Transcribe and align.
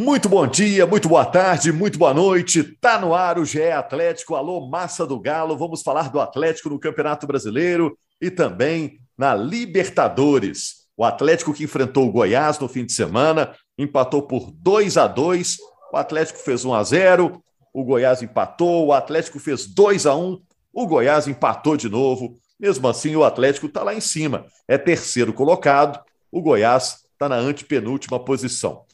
Muito 0.00 0.28
bom 0.28 0.46
dia, 0.46 0.86
muito 0.86 1.08
boa 1.08 1.24
tarde, 1.24 1.72
muito 1.72 1.98
boa 1.98 2.14
noite. 2.14 2.62
Tá 2.62 3.00
no 3.00 3.12
ar 3.12 3.36
o 3.36 3.44
GE 3.44 3.72
Atlético. 3.72 4.36
Alô, 4.36 4.64
massa 4.68 5.04
do 5.04 5.18
Galo. 5.18 5.58
Vamos 5.58 5.82
falar 5.82 6.08
do 6.08 6.20
Atlético 6.20 6.68
no 6.68 6.78
Campeonato 6.78 7.26
Brasileiro 7.26 7.98
e 8.20 8.30
também 8.30 9.00
na 9.18 9.34
Libertadores. 9.34 10.86
O 10.96 11.04
Atlético 11.04 11.52
que 11.52 11.64
enfrentou 11.64 12.06
o 12.06 12.12
Goiás 12.12 12.60
no 12.60 12.68
fim 12.68 12.86
de 12.86 12.92
semana, 12.92 13.52
empatou 13.76 14.22
por 14.22 14.52
2 14.52 14.96
a 14.96 15.08
2. 15.08 15.56
O 15.92 15.96
Atlético 15.96 16.38
fez 16.38 16.64
1 16.64 16.74
a 16.74 16.84
0, 16.84 17.42
o 17.74 17.82
Goiás 17.82 18.22
empatou, 18.22 18.86
o 18.86 18.92
Atlético 18.92 19.40
fez 19.40 19.66
2 19.66 20.06
a 20.06 20.14
1, 20.14 20.40
o 20.72 20.86
Goiás 20.86 21.26
empatou 21.26 21.76
de 21.76 21.88
novo. 21.88 22.36
Mesmo 22.56 22.86
assim, 22.86 23.16
o 23.16 23.24
Atlético 23.24 23.66
está 23.66 23.82
lá 23.82 23.92
em 23.92 24.00
cima, 24.00 24.46
é 24.68 24.78
terceiro 24.78 25.32
colocado. 25.32 26.00
O 26.30 26.40
Goiás 26.40 26.98
está 27.14 27.28
na 27.28 27.34
antepenúltima 27.34 28.24
posição. 28.24 28.86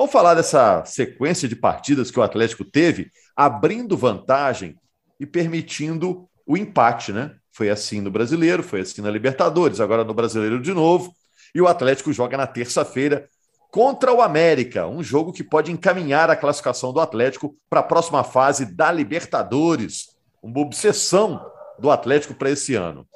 Vamos 0.00 0.14
falar 0.14 0.32
dessa 0.32 0.82
sequência 0.86 1.46
de 1.46 1.54
partidas 1.54 2.10
que 2.10 2.18
o 2.18 2.22
Atlético 2.22 2.64
teve, 2.64 3.10
abrindo 3.36 3.98
vantagem 3.98 4.74
e 5.20 5.26
permitindo 5.26 6.26
o 6.46 6.56
empate, 6.56 7.12
né? 7.12 7.32
Foi 7.52 7.68
assim 7.68 8.00
no 8.00 8.10
Brasileiro, 8.10 8.62
foi 8.62 8.80
assim 8.80 9.02
na 9.02 9.10
Libertadores, 9.10 9.78
agora 9.78 10.02
no 10.02 10.14
Brasileiro 10.14 10.58
de 10.58 10.72
novo. 10.72 11.14
E 11.54 11.60
o 11.60 11.68
Atlético 11.68 12.14
joga 12.14 12.34
na 12.38 12.46
terça-feira 12.46 13.28
contra 13.70 14.10
o 14.10 14.22
América, 14.22 14.86
um 14.86 15.02
jogo 15.02 15.34
que 15.34 15.44
pode 15.44 15.70
encaminhar 15.70 16.30
a 16.30 16.36
classificação 16.36 16.94
do 16.94 17.00
Atlético 17.00 17.54
para 17.68 17.80
a 17.80 17.82
próxima 17.82 18.24
fase 18.24 18.64
da 18.64 18.90
Libertadores. 18.90 20.16
Uma 20.42 20.60
obsessão 20.60 21.44
do 21.78 21.90
Atlético 21.90 22.32
para 22.32 22.48
esse 22.48 22.74
ano. 22.74 23.06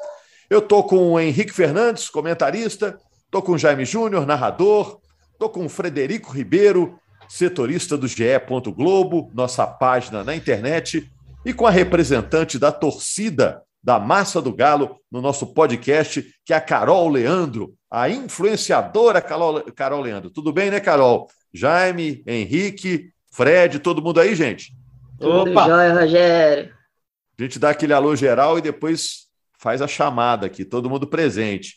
Eu 0.50 0.60
tô 0.60 0.82
com 0.82 1.12
o 1.14 1.19
Henrique 1.19 1.55
Fernandes, 1.55 2.10
comentarista, 2.10 2.98
tô 3.30 3.41
com 3.41 3.52
o 3.52 3.58
Jaime 3.58 3.86
Júnior, 3.86 4.27
narrador, 4.27 5.00
Estou 5.34 5.50
com 5.50 5.66
o 5.66 5.68
Frederico 5.68 6.32
Ribeiro, 6.32 6.96
setorista 7.28 7.98
do 7.98 8.06
GE. 8.06 8.24
Globo, 8.74 9.32
nossa 9.34 9.66
página 9.66 10.22
na 10.22 10.34
internet, 10.34 11.10
e 11.44 11.52
com 11.52 11.66
a 11.66 11.70
representante 11.70 12.56
da 12.56 12.70
torcida 12.70 13.60
da 13.82 13.98
Massa 13.98 14.41
do 14.41 14.54
Galo 14.54 14.96
no 15.10 15.20
nosso 15.20 15.48
podcast, 15.48 16.24
que 16.44 16.52
é 16.52 16.56
a 16.56 16.60
Carol 16.60 17.08
Leandro, 17.08 17.74
a 17.91 18.08
influenciadora 18.08 19.20
Carol, 19.20 19.60
Carol 19.74 20.00
Leandro. 20.00 20.30
Tudo 20.30 20.52
bem, 20.52 20.70
né, 20.70 20.78
Carol? 20.78 21.28
Jaime, 21.52 22.22
Henrique, 22.26 23.10
Fred, 23.30 23.80
todo 23.80 24.00
mundo 24.00 24.20
aí, 24.20 24.36
gente? 24.36 24.72
Tudo 25.19 25.50
Opa! 25.50 25.66
jóia, 25.66 25.92
Rogério. 25.92 26.74
A 27.36 27.42
gente 27.42 27.58
dá 27.58 27.70
aquele 27.70 27.92
alô 27.92 28.14
geral 28.14 28.56
e 28.56 28.62
depois 28.62 29.26
faz 29.58 29.82
a 29.82 29.88
chamada 29.88 30.46
aqui, 30.46 30.64
todo 30.64 30.88
mundo 30.88 31.08
presente. 31.08 31.74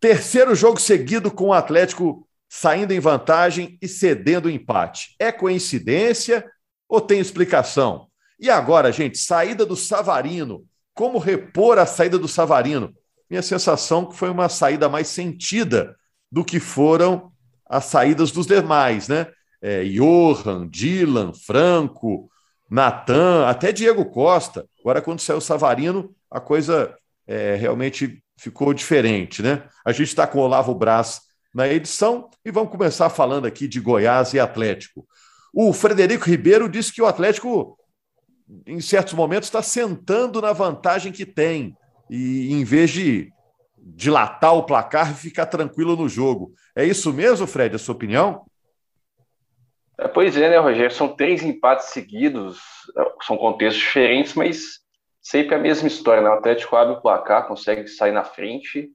Terceiro 0.00 0.56
jogo 0.56 0.80
seguido 0.80 1.30
com 1.30 1.46
o 1.46 1.52
Atlético 1.52 2.26
saindo 2.52 2.92
em 2.92 2.98
vantagem 2.98 3.78
e 3.80 3.86
cedendo 3.86 4.46
o 4.46 4.50
empate. 4.50 5.14
É 5.20 5.30
coincidência 5.30 6.44
ou 6.88 7.00
tem 7.00 7.20
explicação? 7.20 8.08
E 8.40 8.50
agora, 8.50 8.90
gente, 8.90 9.18
saída 9.18 9.64
do 9.64 9.76
Savarino. 9.76 10.64
Como 10.92 11.18
repor 11.18 11.78
a 11.78 11.86
saída 11.86 12.18
do 12.18 12.26
Savarino? 12.26 12.92
Minha 13.30 13.40
sensação 13.40 14.04
que 14.04 14.16
foi 14.16 14.28
uma 14.28 14.48
saída 14.48 14.88
mais 14.88 15.06
sentida 15.06 15.94
do 16.30 16.44
que 16.44 16.58
foram 16.58 17.30
as 17.64 17.84
saídas 17.84 18.32
dos 18.32 18.46
demais, 18.46 19.06
né? 19.06 19.28
É, 19.62 19.84
Johan, 19.84 20.66
Dylan, 20.68 21.32
Franco, 21.32 22.28
Natan, 22.68 23.46
até 23.46 23.70
Diego 23.70 24.06
Costa. 24.06 24.66
Agora, 24.80 25.00
quando 25.00 25.20
saiu 25.20 25.38
o 25.38 25.42
Savarino, 25.42 26.12
a 26.28 26.40
coisa 26.40 26.92
é, 27.28 27.54
realmente 27.54 28.20
ficou 28.36 28.74
diferente, 28.74 29.40
né? 29.40 29.62
A 29.84 29.92
gente 29.92 30.08
está 30.08 30.26
com 30.26 30.40
o 30.40 30.42
Olavo 30.42 30.74
Braz 30.74 31.29
na 31.54 31.68
edição 31.68 32.30
e 32.44 32.50
vamos 32.50 32.70
começar 32.70 33.10
falando 33.10 33.46
aqui 33.46 33.66
de 33.66 33.80
Goiás 33.80 34.32
e 34.34 34.40
Atlético. 34.40 35.06
O 35.52 35.72
Frederico 35.72 36.24
Ribeiro 36.24 36.68
disse 36.68 36.92
que 36.92 37.02
o 37.02 37.06
Atlético, 37.06 37.76
em 38.66 38.80
certos 38.80 39.14
momentos, 39.14 39.48
está 39.48 39.62
sentando 39.62 40.40
na 40.40 40.52
vantagem 40.52 41.12
que 41.12 41.26
tem 41.26 41.76
e 42.08 42.52
em 42.52 42.64
vez 42.64 42.90
de 42.90 43.32
dilatar 43.76 44.54
o 44.54 44.64
placar 44.64 45.10
e 45.10 45.14
ficar 45.14 45.46
tranquilo 45.46 45.96
no 45.96 46.08
jogo. 46.08 46.52
É 46.76 46.84
isso 46.84 47.12
mesmo, 47.12 47.46
Fred, 47.46 47.74
a 47.74 47.78
sua 47.78 47.94
opinião? 47.94 48.44
É, 49.98 50.06
pois 50.06 50.36
é, 50.36 50.50
né, 50.50 50.58
Rogério? 50.58 50.94
São 50.94 51.08
três 51.08 51.42
empates 51.42 51.86
seguidos, 51.86 52.60
são 53.22 53.36
contextos 53.36 53.82
diferentes, 53.82 54.34
mas 54.34 54.80
sempre 55.20 55.54
a 55.54 55.58
mesma 55.58 55.88
história. 55.88 56.22
Né? 56.22 56.30
O 56.30 56.34
Atlético 56.34 56.76
abre 56.76 56.94
o 56.94 57.00
placar, 57.00 57.48
consegue 57.48 57.88
sair 57.88 58.12
na 58.12 58.24
frente 58.24 58.90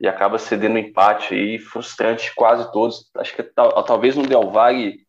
e 0.00 0.06
acaba 0.06 0.38
cedendo 0.38 0.78
empate 0.78 1.34
aí, 1.34 1.58
frustrante 1.58 2.34
quase 2.34 2.70
todos. 2.70 3.10
Acho 3.16 3.34
que 3.34 3.42
talvez 3.42 4.14
no 4.16 4.26
Del 4.26 4.50
Valle 4.50 5.00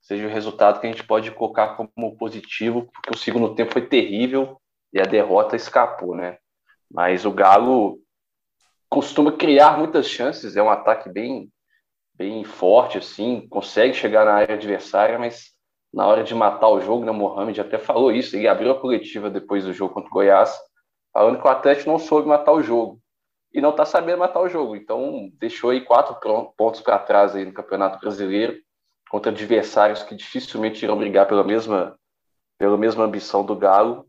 seja 0.00 0.26
o 0.26 0.30
resultado 0.30 0.80
que 0.80 0.86
a 0.86 0.90
gente 0.90 1.04
pode 1.04 1.30
colocar 1.30 1.76
como 1.76 2.16
positivo, 2.16 2.88
porque 2.92 3.14
o 3.14 3.18
segundo 3.18 3.54
tempo 3.54 3.72
foi 3.72 3.86
terrível 3.86 4.60
e 4.92 5.00
a 5.00 5.04
derrota 5.04 5.54
escapou, 5.54 6.16
né? 6.16 6.38
Mas 6.90 7.24
o 7.24 7.30
Galo 7.30 8.00
costuma 8.90 9.32
criar 9.32 9.78
muitas 9.78 10.08
chances, 10.08 10.56
é 10.56 10.62
um 10.62 10.70
ataque 10.70 11.08
bem 11.08 11.48
bem 12.14 12.44
forte 12.44 12.98
assim, 12.98 13.48
consegue 13.48 13.94
chegar 13.94 14.24
na 14.24 14.34
área 14.34 14.54
adversária, 14.54 15.18
mas 15.18 15.52
na 15.92 16.06
hora 16.06 16.22
de 16.22 16.34
matar 16.34 16.68
o 16.68 16.80
jogo, 16.80 17.04
né, 17.04 17.10
o 17.10 17.14
Mohamed 17.14 17.58
até 17.60 17.78
falou 17.78 18.12
isso, 18.12 18.36
ele 18.36 18.46
abriu 18.46 18.70
a 18.70 18.78
coletiva 18.78 19.30
depois 19.30 19.64
do 19.64 19.72
jogo 19.72 19.94
contra 19.94 20.10
o 20.10 20.12
Goiás, 20.12 20.54
falando 21.12 21.40
que 21.40 21.46
o 21.46 21.50
Atlético 21.50 21.90
não 21.90 21.98
soube 21.98 22.28
matar 22.28 22.52
o 22.52 22.62
jogo 22.62 23.01
e 23.52 23.60
não 23.60 23.70
está 23.70 23.84
sabendo 23.84 24.18
matar 24.18 24.40
o 24.40 24.48
jogo. 24.48 24.74
Então, 24.74 25.30
deixou 25.34 25.70
aí 25.70 25.82
quatro 25.82 26.16
pontos 26.56 26.80
para 26.80 26.98
trás 26.98 27.36
aí 27.36 27.44
no 27.44 27.52
Campeonato 27.52 28.00
Brasileiro 28.00 28.58
contra 29.10 29.30
adversários 29.30 30.02
que 30.02 30.14
dificilmente 30.14 30.82
irão 30.82 30.96
brigar 30.96 31.28
pela 31.28 31.44
mesma, 31.44 31.98
pela 32.58 32.78
mesma 32.78 33.04
ambição 33.04 33.44
do 33.44 33.54
Galo 33.54 34.06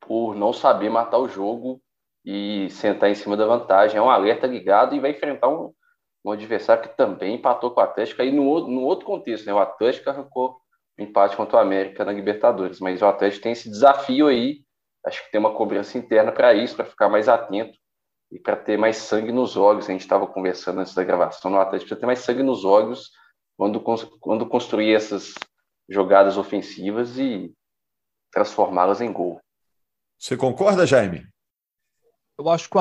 por 0.00 0.34
não 0.34 0.52
saber 0.52 0.88
matar 0.88 1.18
o 1.18 1.28
jogo 1.28 1.80
e 2.24 2.68
sentar 2.70 3.10
em 3.10 3.14
cima 3.14 3.36
da 3.36 3.46
vantagem. 3.46 3.98
É 3.98 4.02
um 4.02 4.10
alerta 4.10 4.46
ligado 4.46 4.94
e 4.94 5.00
vai 5.00 5.10
enfrentar 5.10 5.48
um, 5.48 5.72
um 6.24 6.30
adversário 6.30 6.82
que 6.82 6.96
também 6.96 7.34
empatou 7.34 7.70
com 7.72 7.80
o 7.80 7.84
Atlético 7.84 8.22
aí 8.22 8.32
no, 8.32 8.66
no 8.66 8.80
outro 8.80 9.04
contexto. 9.04 9.44
Né? 9.44 9.52
O 9.52 9.58
Atlético 9.58 10.08
arrancou 10.08 10.56
um 10.98 11.04
empate 11.04 11.36
contra 11.36 11.58
o 11.58 11.60
América 11.60 12.04
na 12.04 12.12
Libertadores, 12.12 12.80
mas 12.80 13.02
o 13.02 13.06
Atlético 13.06 13.42
tem 13.42 13.52
esse 13.52 13.68
desafio 13.68 14.28
aí. 14.28 14.62
Acho 15.04 15.24
que 15.24 15.30
tem 15.30 15.40
uma 15.40 15.54
cobrança 15.54 15.98
interna 15.98 16.32
para 16.32 16.54
isso, 16.54 16.74
para 16.74 16.84
ficar 16.84 17.08
mais 17.08 17.28
atento 17.28 17.76
e 18.32 18.38
para 18.38 18.56
ter 18.56 18.78
mais 18.78 18.96
sangue 18.96 19.30
nos 19.30 19.56
olhos. 19.56 19.88
A 19.88 19.92
gente 19.92 20.00
estava 20.00 20.26
conversando 20.26 20.80
antes 20.80 20.94
da 20.94 21.04
gravação 21.04 21.50
no 21.50 21.60
Atlético, 21.60 21.90
para 21.90 21.98
ter 21.98 22.06
mais 22.06 22.20
sangue 22.20 22.42
nos 22.42 22.64
olhos 22.64 23.10
quando, 23.56 23.80
quando 24.18 24.46
construir 24.46 24.94
essas 24.94 25.34
jogadas 25.88 26.38
ofensivas 26.38 27.18
e 27.18 27.52
transformá-las 28.32 29.02
em 29.02 29.12
gol. 29.12 29.38
Você 30.18 30.36
concorda, 30.36 30.86
Jaime? 30.86 31.26
Eu 32.38 32.48
acho 32.48 32.70
que 32.70 32.76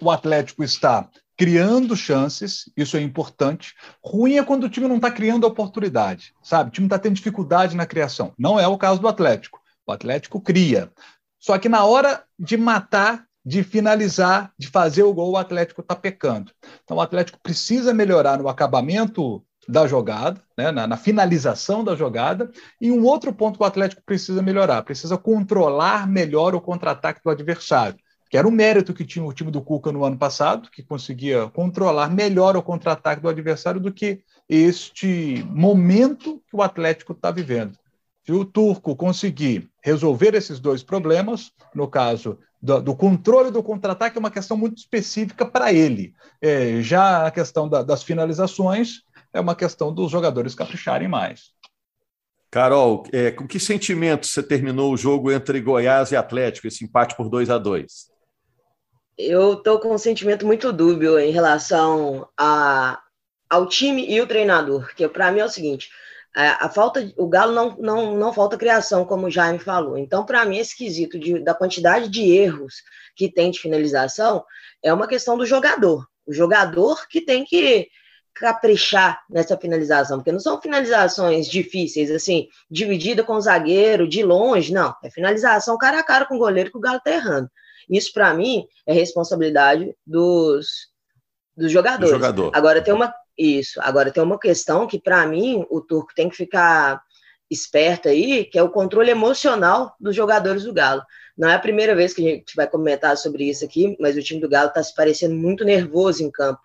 o 0.00 0.10
Atlético 0.10 0.64
está 0.64 1.08
criando 1.36 1.94
chances, 1.96 2.72
isso 2.76 2.96
é 2.96 3.00
importante. 3.00 3.74
Ruim 4.02 4.38
é 4.38 4.44
quando 4.44 4.64
o 4.64 4.70
time 4.70 4.88
não 4.88 4.96
está 4.96 5.10
criando 5.10 5.44
oportunidade, 5.44 6.32
sabe? 6.42 6.70
O 6.70 6.72
time 6.72 6.86
está 6.86 6.98
tendo 6.98 7.16
dificuldade 7.16 7.76
na 7.76 7.84
criação. 7.84 8.32
Não 8.38 8.58
é 8.58 8.66
o 8.66 8.78
caso 8.78 9.00
do 9.00 9.08
Atlético. 9.08 9.60
O 9.86 9.92
Atlético 9.92 10.40
cria. 10.40 10.90
Só 11.38 11.58
que 11.58 11.68
na 11.68 11.84
hora 11.84 12.24
de 12.38 12.56
matar, 12.56 13.26
de 13.44 13.62
finalizar, 13.62 14.52
de 14.58 14.68
fazer 14.68 15.02
o 15.02 15.12
gol, 15.12 15.32
o 15.32 15.36
Atlético 15.36 15.82
está 15.82 15.94
pecando. 15.94 16.50
Então, 16.82 16.96
o 16.96 17.00
Atlético 17.00 17.38
precisa 17.42 17.92
melhorar 17.92 18.38
no 18.38 18.48
acabamento 18.48 19.44
da 19.68 19.86
jogada, 19.86 20.40
né, 20.56 20.70
na, 20.70 20.86
na, 20.86 20.96
finalização 20.96 21.82
da 21.82 21.94
jogada, 21.94 22.50
e 22.80 22.90
um 22.90 23.04
outro 23.04 23.32
ponto 23.32 23.56
que 23.56 23.62
o 23.62 23.66
Atlético 23.66 24.02
precisa 24.04 24.42
melhorar, 24.42 24.82
precisa 24.82 25.16
controlar 25.16 26.06
melhor 26.06 26.54
o 26.54 26.60
contra-ataque 26.60 27.20
do 27.24 27.30
adversário, 27.30 27.98
que 28.30 28.36
era 28.36 28.48
o 28.48 28.52
mérito 28.52 28.92
que 28.92 29.04
tinha 29.04 29.24
o 29.24 29.32
time 29.32 29.50
do 29.50 29.62
Cuca 29.62 29.92
no 29.92 30.04
ano 30.04 30.18
passado, 30.18 30.70
que 30.70 30.82
conseguia 30.82 31.48
controlar 31.48 32.10
melhor 32.10 32.56
o 32.56 32.62
contra-ataque 32.62 33.22
do 33.22 33.28
adversário 33.28 33.80
do 33.80 33.92
que 33.92 34.20
este 34.48 35.46
momento 35.50 36.42
que 36.48 36.56
o 36.56 36.62
Atlético 36.62 37.12
está 37.12 37.30
vivendo. 37.30 37.78
Se 38.24 38.32
o 38.32 38.44
Turco 38.44 38.96
conseguir 38.96 39.70
resolver 39.82 40.34
esses 40.34 40.58
dois 40.58 40.82
problemas, 40.82 41.52
no 41.74 41.86
caso 41.86 42.38
do, 42.60 42.80
do 42.80 42.96
controle 42.96 43.50
do 43.50 43.62
contra-ataque, 43.62 44.16
é 44.16 44.20
uma 44.20 44.30
questão 44.30 44.56
muito 44.56 44.78
específica 44.78 45.44
para 45.44 45.72
ele. 45.72 46.14
É, 46.40 46.80
já 46.80 47.26
a 47.26 47.30
questão 47.30 47.68
da, 47.68 47.82
das 47.82 48.02
finalizações 48.02 49.02
é 49.30 49.40
uma 49.40 49.54
questão 49.54 49.92
dos 49.92 50.10
jogadores 50.10 50.54
capricharem 50.54 51.06
mais. 51.06 51.52
Carol, 52.50 53.04
é, 53.12 53.32
com 53.32 53.46
que 53.46 53.60
sentimento 53.60 54.26
você 54.26 54.42
terminou 54.42 54.94
o 54.94 54.96
jogo 54.96 55.30
entre 55.30 55.60
Goiás 55.60 56.12
e 56.12 56.16
Atlético, 56.16 56.68
esse 56.68 56.84
empate 56.84 57.16
por 57.16 57.28
2 57.28 57.50
a 57.50 57.58
2 57.58 57.92
Eu 59.18 59.54
estou 59.54 59.78
com 59.80 59.92
um 59.92 59.98
sentimento 59.98 60.46
muito 60.46 60.72
dúbio 60.72 61.18
em 61.18 61.32
relação 61.32 62.26
a, 62.38 63.02
ao 63.50 63.66
time 63.66 64.08
e 64.08 64.20
o 64.20 64.26
treinador, 64.26 64.94
que 64.94 65.06
para 65.08 65.30
mim 65.32 65.40
é 65.40 65.44
o 65.44 65.50
seguinte: 65.50 65.90
a, 66.34 66.66
a, 66.66 66.68
falta, 66.68 67.12
o 67.16 67.28
Galo 67.28 67.52
não, 67.52 67.76
não, 67.78 68.16
não 68.16 68.32
falta 68.32 68.56
criação, 68.56 69.04
como 69.04 69.26
o 69.26 69.30
Jaime 69.30 69.58
falou. 69.58 69.96
Então, 69.96 70.24
para 70.24 70.44
mim, 70.44 70.58
esse 70.58 70.76
quesito 70.76 71.18
de, 71.18 71.38
da 71.38 71.54
quantidade 71.54 72.08
de 72.08 72.30
erros 72.30 72.74
que 73.14 73.30
tem 73.30 73.50
de 73.50 73.60
finalização 73.60 74.44
é 74.82 74.92
uma 74.92 75.06
questão 75.06 75.38
do 75.38 75.46
jogador. 75.46 76.06
O 76.26 76.32
jogador 76.32 77.06
que 77.08 77.20
tem 77.20 77.44
que 77.44 77.88
caprichar 78.34 79.22
nessa 79.30 79.56
finalização, 79.56 80.18
porque 80.18 80.32
não 80.32 80.40
são 80.40 80.60
finalizações 80.60 81.46
difíceis, 81.48 82.10
assim, 82.10 82.48
dividida 82.68 83.22
com 83.22 83.34
o 83.34 83.40
zagueiro, 83.40 84.08
de 84.08 84.24
longe, 84.24 84.72
não. 84.72 84.92
É 85.04 85.10
finalização 85.10 85.78
cara 85.78 86.00
a 86.00 86.02
cara 86.02 86.26
com 86.26 86.34
o 86.34 86.38
goleiro 86.38 86.70
que 86.70 86.76
o 86.76 86.80
Galo 86.80 87.00
tá 87.00 87.12
errando. 87.12 87.48
Isso, 87.88 88.12
para 88.12 88.34
mim, 88.34 88.66
é 88.86 88.92
responsabilidade 88.92 89.94
dos, 90.04 90.88
dos 91.56 91.70
jogadores. 91.70 92.10
Jogador. 92.10 92.50
Agora 92.54 92.82
tem 92.82 92.92
uma. 92.92 93.14
Isso. 93.36 93.80
Agora 93.82 94.12
tem 94.12 94.22
uma 94.22 94.38
questão 94.38 94.86
que, 94.86 94.98
para 94.98 95.26
mim, 95.26 95.66
o 95.70 95.80
Turco 95.80 96.14
tem 96.14 96.28
que 96.28 96.36
ficar 96.36 97.02
esperto 97.50 98.08
aí, 98.08 98.44
que 98.44 98.58
é 98.58 98.62
o 98.62 98.70
controle 98.70 99.10
emocional 99.10 99.94
dos 100.00 100.14
jogadores 100.14 100.64
do 100.64 100.72
Galo. 100.72 101.02
Não 101.36 101.48
é 101.48 101.54
a 101.54 101.58
primeira 101.58 101.94
vez 101.94 102.14
que 102.14 102.26
a 102.26 102.30
gente 102.30 102.54
vai 102.54 102.68
comentar 102.68 103.16
sobre 103.16 103.44
isso 103.44 103.64
aqui, 103.64 103.96
mas 104.00 104.16
o 104.16 104.22
time 104.22 104.40
do 104.40 104.48
Galo 104.48 104.68
está 104.68 104.82
se 104.82 104.94
parecendo 104.94 105.34
muito 105.34 105.64
nervoso 105.64 106.22
em 106.22 106.30
campo. 106.30 106.60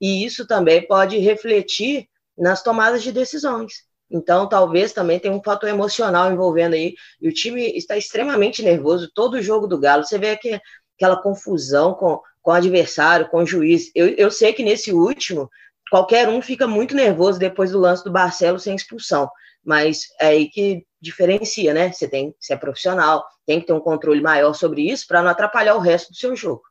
E 0.00 0.24
isso 0.24 0.46
também 0.46 0.86
pode 0.86 1.18
refletir 1.18 2.08
nas 2.38 2.62
tomadas 2.62 3.02
de 3.02 3.10
decisões. 3.10 3.84
Então, 4.08 4.48
talvez 4.48 4.92
também 4.92 5.18
tenha 5.18 5.34
um 5.34 5.42
fator 5.42 5.68
emocional 5.68 6.32
envolvendo 6.32 6.74
aí. 6.74 6.94
E 7.20 7.28
o 7.28 7.32
time 7.32 7.76
está 7.76 7.96
extremamente 7.96 8.62
nervoso. 8.62 9.10
Todo 9.12 9.34
o 9.34 9.42
jogo 9.42 9.66
do 9.66 9.78
Galo, 9.78 10.04
você 10.04 10.18
vê 10.18 10.36
que, 10.36 10.60
aquela 10.96 11.20
confusão 11.20 11.94
com, 11.94 12.20
com 12.40 12.50
o 12.50 12.54
adversário, 12.54 13.28
com 13.28 13.38
o 13.38 13.46
juiz. 13.46 13.90
Eu, 13.94 14.08
eu 14.10 14.30
sei 14.30 14.52
que 14.52 14.62
nesse 14.62 14.92
último, 14.92 15.50
qualquer 15.90 16.28
um 16.28 16.40
fica 16.42 16.66
muito 16.66 16.94
nervoso 16.94 17.38
depois 17.38 17.70
do 17.70 17.78
lance 17.78 18.04
do 18.04 18.12
Barcelo 18.12 18.58
sem 18.58 18.74
expulsão. 18.74 19.30
Mas 19.64 20.02
é 20.20 20.28
aí 20.28 20.48
que 20.48 20.84
diferencia, 21.00 21.74
né? 21.74 21.92
Você 21.92 22.08
tem 22.08 22.30
que 22.30 22.36
ser 22.40 22.56
profissional, 22.56 23.24
tem 23.44 23.60
que 23.60 23.66
ter 23.66 23.72
um 23.72 23.80
controle 23.80 24.20
maior 24.20 24.52
sobre 24.54 24.82
isso 24.88 25.06
para 25.06 25.22
não 25.22 25.30
atrapalhar 25.30 25.74
o 25.74 25.80
resto 25.80 26.10
do 26.10 26.16
seu 26.16 26.36
jogo. 26.36 26.62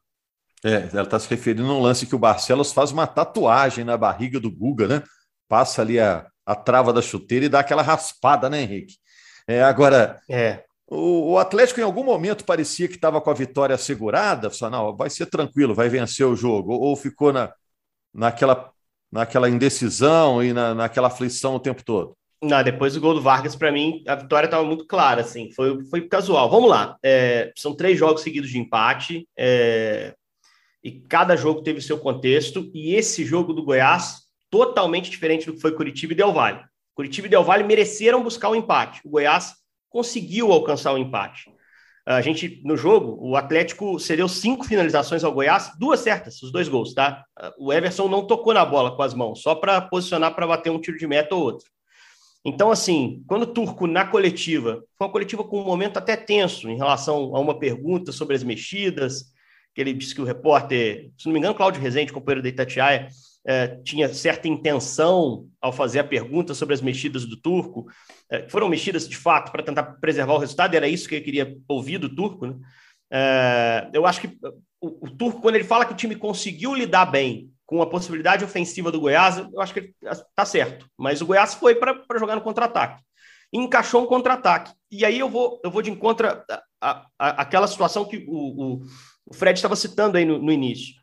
É, 0.63 0.89
ela 0.91 1.03
está 1.03 1.19
se 1.19 1.29
referindo 1.29 1.69
a 1.69 1.75
um 1.75 1.81
lance 1.81 2.07
que 2.07 2.15
o 2.15 2.19
Barcelos 2.19 2.71
faz 2.71 2.91
uma 2.91 3.05
tatuagem 3.05 3.83
na 3.83 3.97
barriga 3.97 4.39
do 4.39 4.49
Guga, 4.49 4.87
né? 4.87 5.03
Passa 5.47 5.81
ali 5.81 5.99
a, 5.99 6.25
a 6.45 6.55
trava 6.55 6.91
da 6.91 7.01
chuteira 7.01 7.45
e 7.45 7.49
dá 7.49 7.59
aquela 7.59 7.81
raspada, 7.81 8.49
né, 8.49 8.61
Henrique? 8.61 8.95
É, 9.47 9.61
agora, 9.61 10.19
é. 10.29 10.63
O, 10.87 11.33
o 11.33 11.39
Atlético 11.39 11.79
em 11.79 11.83
algum 11.83 12.03
momento 12.03 12.45
parecia 12.45 12.87
que 12.87 12.95
estava 12.95 13.19
com 13.19 13.29
a 13.29 13.33
vitória 13.33 13.75
assegurada, 13.75 14.49
só 14.49 14.69
não, 14.69 14.95
vai 14.95 15.09
ser 15.09 15.25
tranquilo, 15.27 15.73
vai 15.73 15.89
vencer 15.89 16.25
o 16.25 16.35
jogo, 16.35 16.73
ou, 16.73 16.81
ou 16.81 16.95
ficou 16.95 17.33
na, 17.33 17.51
naquela, 18.13 18.71
naquela 19.11 19.49
indecisão 19.49 20.43
e 20.43 20.53
na, 20.53 20.73
naquela 20.73 21.07
aflição 21.07 21.55
o 21.55 21.59
tempo 21.59 21.83
todo? 21.83 22.15
Não, 22.43 22.61
depois 22.63 22.93
do 22.93 23.01
gol 23.01 23.13
do 23.13 23.21
Vargas, 23.21 23.55
para 23.55 23.71
mim, 23.71 24.03
a 24.07 24.15
vitória 24.15 24.45
estava 24.45 24.63
muito 24.63 24.85
clara, 24.85 25.21
assim, 25.21 25.51
foi, 25.51 25.83
foi 25.85 26.01
casual. 26.07 26.49
Vamos 26.49 26.69
lá, 26.69 26.97
é, 27.03 27.51
são 27.55 27.75
três 27.75 27.97
jogos 27.97 28.21
seguidos 28.21 28.49
de 28.49 28.59
empate, 28.59 29.27
é, 29.37 30.13
e 30.83 30.91
cada 30.91 31.35
jogo 31.35 31.63
teve 31.63 31.81
seu 31.81 31.97
contexto, 31.97 32.69
e 32.73 32.93
esse 32.93 33.25
jogo 33.25 33.53
do 33.53 33.63
Goiás, 33.63 34.25
totalmente 34.51 35.09
diferente 35.09 35.45
do 35.47 35.53
que 35.53 35.61
foi 35.61 35.71
Curitiba 35.71 36.13
e 36.13 36.15
Del 36.15 36.33
Valle. 36.33 36.63
Curitiba 36.93 37.27
e 37.27 37.29
Del 37.29 37.43
Valle 37.43 37.63
mereceram 37.63 38.23
buscar 38.23 38.49
o 38.49 38.55
empate, 38.55 39.01
o 39.03 39.09
Goiás 39.09 39.55
conseguiu 39.89 40.51
alcançar 40.51 40.93
o 40.93 40.97
empate. 40.97 41.49
A 42.05 42.21
gente, 42.21 42.61
no 42.63 42.77
jogo, 42.77 43.17
o 43.19 43.35
Atlético 43.35 43.99
cedeu 43.99 44.27
cinco 44.27 44.63
finalizações 44.63 45.23
ao 45.23 45.33
Goiás, 45.33 45.71
duas 45.79 46.01
certas, 46.01 46.41
os 46.43 46.51
dois 46.51 46.67
gols, 46.67 46.93
tá? 46.93 47.25
O 47.57 47.73
Everson 47.73 48.07
não 48.07 48.27
tocou 48.27 48.53
na 48.53 48.63
bola 48.63 48.95
com 48.95 49.01
as 49.01 49.15
mãos, 49.15 49.41
só 49.41 49.55
para 49.55 49.81
posicionar 49.81 50.35
para 50.35 50.45
bater 50.45 50.69
um 50.69 50.79
tiro 50.79 50.97
de 50.97 51.07
meta 51.07 51.33
ou 51.33 51.41
outro. 51.41 51.67
Então, 52.45 52.69
assim, 52.69 53.23
quando 53.25 53.41
o 53.41 53.47
Turco, 53.47 53.87
na 53.87 54.05
coletiva, 54.05 54.83
foi 54.95 55.07
uma 55.07 55.11
coletiva 55.11 55.43
com 55.43 55.59
um 55.59 55.65
momento 55.65 55.97
até 55.97 56.15
tenso 56.15 56.69
em 56.69 56.77
relação 56.77 57.35
a 57.35 57.39
uma 57.39 57.57
pergunta 57.57 58.11
sobre 58.11 58.35
as 58.35 58.43
mexidas, 58.43 59.33
que 59.73 59.81
ele 59.81 59.91
disse 59.91 60.13
que 60.13 60.21
o 60.21 60.25
repórter, 60.25 61.09
se 61.17 61.25
não 61.25 61.33
me 61.33 61.39
engano, 61.39 61.55
Cláudio 61.55 61.81
Rezende, 61.81 62.13
companheiro 62.13 62.43
da 62.43 62.49
Itatiaia, 62.49 63.07
é, 63.45 63.67
tinha 63.83 64.13
certa 64.13 64.47
intenção 64.47 65.47
ao 65.61 65.71
fazer 65.71 65.99
a 65.99 66.03
pergunta 66.03 66.53
sobre 66.53 66.73
as 66.73 66.81
mexidas 66.81 67.25
do 67.25 67.37
Turco, 67.37 67.85
é, 68.29 68.49
foram 68.49 68.67
mexidas 68.67 69.07
de 69.07 69.15
fato 69.15 69.51
para 69.51 69.63
tentar 69.63 69.83
preservar 70.01 70.33
o 70.33 70.39
resultado, 70.39 70.75
era 70.75 70.87
isso 70.87 71.07
que 71.07 71.15
eu 71.15 71.23
queria 71.23 71.55
ouvir 71.67 71.99
do 71.99 72.13
Turco. 72.13 72.47
Né? 72.47 72.55
É, 73.11 73.89
eu 73.93 74.05
acho 74.05 74.21
que 74.21 74.37
o, 74.81 75.07
o, 75.07 75.09
Turco, 75.09 75.41
quando 75.41 75.55
ele 75.55 75.63
fala 75.63 75.85
que 75.85 75.93
o 75.93 75.97
time 75.97 76.15
conseguiu 76.15 76.73
lidar 76.73 77.05
bem 77.05 77.51
com 77.65 77.81
a 77.81 77.89
possibilidade 77.89 78.43
ofensiva 78.43 78.91
do 78.91 78.99
Goiás, 78.99 79.37
eu 79.37 79.61
acho 79.61 79.73
que 79.73 79.93
está 80.03 80.45
certo. 80.45 80.87
Mas 80.97 81.21
o 81.21 81.25
Goiás 81.25 81.53
foi 81.55 81.75
para 81.75 82.19
jogar 82.19 82.35
no 82.35 82.41
contra-ataque. 82.41 83.03
Encaixou 83.53 84.03
um 84.03 84.07
contra-ataque. 84.07 84.73
E 84.91 85.05
aí 85.05 85.19
eu 85.19 85.29
vou, 85.29 85.59
eu 85.63 85.71
vou 85.71 85.81
de 85.81 85.89
encontro 85.89 86.27
a, 86.27 86.63
a, 86.81 87.05
a 87.17 87.29
aquela 87.41 87.67
situação 87.67 88.05
que 88.05 88.25
o, 88.27 88.33
o, 88.75 88.81
o 89.25 89.33
Fred 89.33 89.57
estava 89.57 89.75
citando 89.75 90.17
aí 90.17 90.25
no, 90.25 90.37
no, 90.37 90.51
início, 90.51 90.93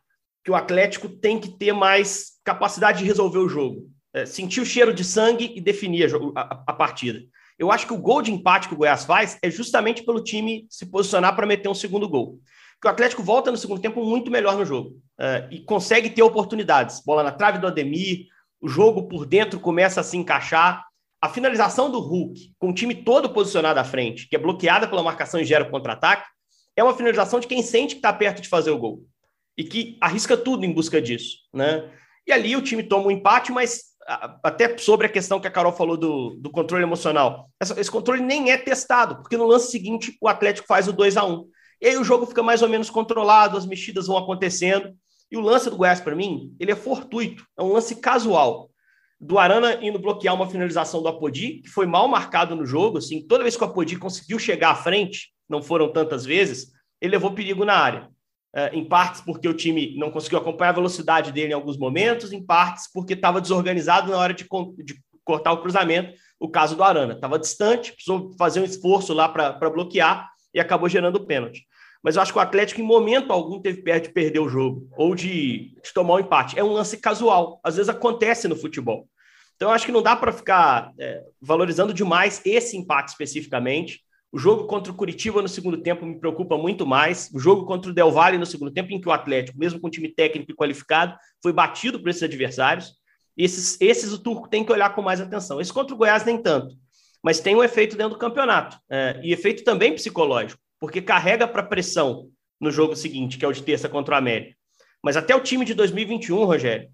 que 0.44 0.50
o 0.50 0.54
Atlético 0.54 1.08
tem 1.08 1.38
que 1.38 1.48
ter 1.48 1.72
mais 1.72 2.32
capacidade 2.44 2.98
de 2.98 3.04
resolver 3.04 3.38
o 3.38 3.48
jogo. 3.48 3.88
É, 4.14 4.26
sentir 4.26 4.60
o 4.60 4.66
cheiro 4.66 4.92
de 4.92 5.04
sangue 5.04 5.52
e 5.56 5.60
definir 5.60 6.10
a, 6.34 6.62
a 6.66 6.72
partida. 6.72 7.20
Eu 7.58 7.70
acho 7.70 7.86
que 7.86 7.92
o 7.92 7.98
gol 7.98 8.20
de 8.20 8.32
empate 8.32 8.68
que 8.68 8.74
o 8.74 8.76
Goiás 8.76 9.04
faz 9.04 9.38
é 9.42 9.50
justamente 9.50 10.02
pelo 10.02 10.22
time 10.22 10.66
se 10.68 10.84
posicionar 10.84 11.34
para 11.34 11.46
meter 11.46 11.68
um 11.68 11.74
segundo 11.74 12.08
gol 12.08 12.38
que 12.82 12.88
o 12.88 12.90
Atlético 12.90 13.22
volta 13.22 13.52
no 13.52 13.56
segundo 13.56 13.80
tempo 13.80 14.04
muito 14.04 14.28
melhor 14.28 14.56
no 14.56 14.66
jogo 14.66 14.90
uh, 15.20 15.46
e 15.52 15.60
consegue 15.60 16.10
ter 16.10 16.22
oportunidades. 16.22 17.00
Bola 17.06 17.22
na 17.22 17.30
trave 17.30 17.58
do 17.58 17.68
Ademir, 17.68 18.26
o 18.60 18.68
jogo 18.68 19.06
por 19.06 19.24
dentro 19.24 19.60
começa 19.60 20.00
a 20.00 20.04
se 20.04 20.16
encaixar. 20.16 20.84
A 21.20 21.28
finalização 21.28 21.88
do 21.88 22.00
Hulk, 22.00 22.52
com 22.58 22.70
o 22.70 22.74
time 22.74 22.96
todo 22.96 23.30
posicionado 23.30 23.78
à 23.78 23.84
frente, 23.84 24.28
que 24.28 24.34
é 24.34 24.38
bloqueada 24.38 24.88
pela 24.88 25.04
marcação 25.04 25.38
e 25.38 25.44
gera 25.44 25.64
contra-ataque, 25.64 26.28
é 26.74 26.82
uma 26.82 26.96
finalização 26.96 27.38
de 27.38 27.46
quem 27.46 27.62
sente 27.62 27.94
que 27.94 28.00
está 28.00 28.12
perto 28.12 28.42
de 28.42 28.48
fazer 28.48 28.72
o 28.72 28.78
gol 28.78 29.04
e 29.56 29.64
que 29.64 29.98
arrisca 30.00 30.36
tudo 30.36 30.64
em 30.64 30.72
busca 30.72 31.00
disso. 31.00 31.38
Né? 31.52 31.90
E 32.26 32.32
ali 32.32 32.56
o 32.56 32.62
time 32.62 32.82
toma 32.82 33.08
um 33.08 33.10
empate, 33.10 33.52
mas 33.52 33.92
até 34.42 34.76
sobre 34.78 35.06
a 35.06 35.10
questão 35.10 35.40
que 35.40 35.46
a 35.46 35.50
Carol 35.50 35.72
falou 35.72 35.96
do, 35.96 36.36
do 36.40 36.50
controle 36.50 36.82
emocional. 36.82 37.50
Essa, 37.60 37.80
esse 37.80 37.90
controle 37.90 38.20
nem 38.20 38.50
é 38.50 38.58
testado, 38.58 39.16
porque 39.16 39.36
no 39.36 39.46
lance 39.46 39.70
seguinte 39.70 40.16
o 40.20 40.28
Atlético 40.28 40.66
faz 40.66 40.88
o 40.88 40.92
2 40.92 41.16
a 41.16 41.24
1 41.24 41.48
e 41.82 41.88
aí 41.88 41.96
o 41.96 42.04
jogo 42.04 42.26
fica 42.26 42.44
mais 42.44 42.62
ou 42.62 42.68
menos 42.68 42.88
controlado, 42.88 43.58
as 43.58 43.66
mexidas 43.66 44.06
vão 44.06 44.16
acontecendo. 44.16 44.96
E 45.28 45.36
o 45.36 45.40
lance 45.40 45.68
do 45.68 45.76
Goiás, 45.76 46.00
para 46.00 46.14
mim, 46.14 46.54
ele 46.60 46.70
é 46.70 46.76
fortuito, 46.76 47.44
é 47.58 47.62
um 47.62 47.72
lance 47.72 47.96
casual. 47.96 48.70
Do 49.20 49.36
Arana 49.36 49.84
indo 49.84 49.98
bloquear 49.98 50.32
uma 50.32 50.48
finalização 50.48 51.02
do 51.02 51.08
Apodi, 51.08 51.60
que 51.60 51.68
foi 51.68 51.84
mal 51.84 52.06
marcado 52.06 52.54
no 52.54 52.64
jogo, 52.64 52.98
assim, 52.98 53.26
toda 53.26 53.42
vez 53.42 53.56
que 53.56 53.64
o 53.64 53.66
Apodi 53.66 53.98
conseguiu 53.98 54.38
chegar 54.38 54.70
à 54.70 54.76
frente, 54.76 55.32
não 55.48 55.60
foram 55.60 55.92
tantas 55.92 56.24
vezes, 56.24 56.70
ele 57.00 57.12
levou 57.12 57.32
perigo 57.32 57.64
na 57.64 57.74
área. 57.74 58.08
É, 58.54 58.68
em 58.76 58.84
partes 58.84 59.22
porque 59.22 59.48
o 59.48 59.54
time 59.54 59.96
não 59.96 60.10
conseguiu 60.10 60.38
acompanhar 60.38 60.70
a 60.70 60.74
velocidade 60.74 61.32
dele 61.32 61.52
em 61.52 61.54
alguns 61.54 61.78
momentos, 61.78 62.32
em 62.32 62.44
partes 62.44 62.86
porque 62.92 63.14
estava 63.14 63.40
desorganizado 63.40 64.10
na 64.10 64.18
hora 64.18 64.34
de, 64.34 64.46
de, 64.84 64.94
cortar 65.24 65.52
o 65.52 65.62
cruzamento, 65.62 66.12
o 66.38 66.50
caso 66.50 66.76
do 66.76 66.84
Arana. 66.84 67.14
Estava 67.14 67.38
distante, 67.38 67.92
precisou 67.92 68.34
fazer 68.36 68.60
um 68.60 68.64
esforço 68.64 69.14
lá 69.14 69.28
para 69.28 69.70
bloquear 69.70 70.28
e 70.52 70.60
acabou 70.60 70.88
gerando 70.88 71.16
o 71.16 71.24
pênalti 71.24 71.66
mas 72.02 72.16
eu 72.16 72.22
acho 72.22 72.32
que 72.32 72.38
o 72.38 72.42
Atlético, 72.42 72.80
em 72.80 72.84
momento 72.84 73.32
algum, 73.32 73.60
teve 73.60 73.80
perto 73.80 74.08
de 74.08 74.12
perder 74.12 74.40
o 74.40 74.48
jogo 74.48 74.88
ou 74.96 75.14
de, 75.14 75.72
de 75.82 75.94
tomar 75.94 76.14
um 76.14 76.18
empate. 76.18 76.58
É 76.58 76.64
um 76.64 76.72
lance 76.72 76.96
casual, 76.96 77.60
às 77.62 77.76
vezes 77.76 77.88
acontece 77.88 78.48
no 78.48 78.56
futebol. 78.56 79.08
Então, 79.54 79.68
eu 79.68 79.74
acho 79.74 79.86
que 79.86 79.92
não 79.92 80.02
dá 80.02 80.16
para 80.16 80.32
ficar 80.32 80.92
é, 80.98 81.22
valorizando 81.40 81.94
demais 81.94 82.42
esse 82.44 82.76
empate 82.76 83.12
especificamente. 83.12 84.00
O 84.32 84.38
jogo 84.38 84.64
contra 84.66 84.90
o 84.90 84.96
Curitiba 84.96 85.42
no 85.42 85.48
segundo 85.48 85.76
tempo 85.76 86.06
me 86.06 86.18
preocupa 86.18 86.56
muito 86.56 86.86
mais. 86.86 87.30
O 87.34 87.38
jogo 87.38 87.66
contra 87.66 87.90
o 87.90 87.94
Del 87.94 88.10
Valle 88.10 88.38
no 88.38 88.46
segundo 88.46 88.72
tempo, 88.72 88.92
em 88.92 89.00
que 89.00 89.08
o 89.08 89.12
Atlético, 89.12 89.58
mesmo 89.58 89.78
com 89.78 89.90
time 89.90 90.08
técnico 90.08 90.50
e 90.50 90.54
qualificado, 90.54 91.14
foi 91.42 91.52
batido 91.52 92.00
por 92.00 92.08
esses 92.08 92.22
adversários. 92.22 92.92
Esses, 93.36 93.78
esses 93.80 94.12
o 94.12 94.18
Turco 94.18 94.48
tem 94.48 94.64
que 94.64 94.72
olhar 94.72 94.94
com 94.94 95.02
mais 95.02 95.20
atenção. 95.20 95.60
Esse 95.60 95.72
contra 95.72 95.94
o 95.94 95.98
Goiás, 95.98 96.24
nem 96.24 96.40
tanto. 96.40 96.74
Mas 97.22 97.40
tem 97.40 97.54
um 97.54 97.62
efeito 97.62 97.96
dentro 97.96 98.14
do 98.14 98.18
campeonato. 98.18 98.78
É, 98.90 99.20
e 99.22 99.32
efeito 99.32 99.62
também 99.64 99.94
psicológico 99.94 100.60
porque 100.82 101.00
carrega 101.00 101.46
para 101.46 101.62
pressão 101.62 102.28
no 102.60 102.68
jogo 102.68 102.96
seguinte, 102.96 103.38
que 103.38 103.44
é 103.44 103.48
o 103.48 103.52
de 103.52 103.62
terça 103.62 103.88
contra 103.88 104.16
o 104.16 104.18
América. 104.18 104.56
Mas 105.00 105.16
até 105.16 105.32
o 105.32 105.38
time 105.38 105.64
de 105.64 105.74
2021, 105.74 106.44
Rogério, 106.44 106.88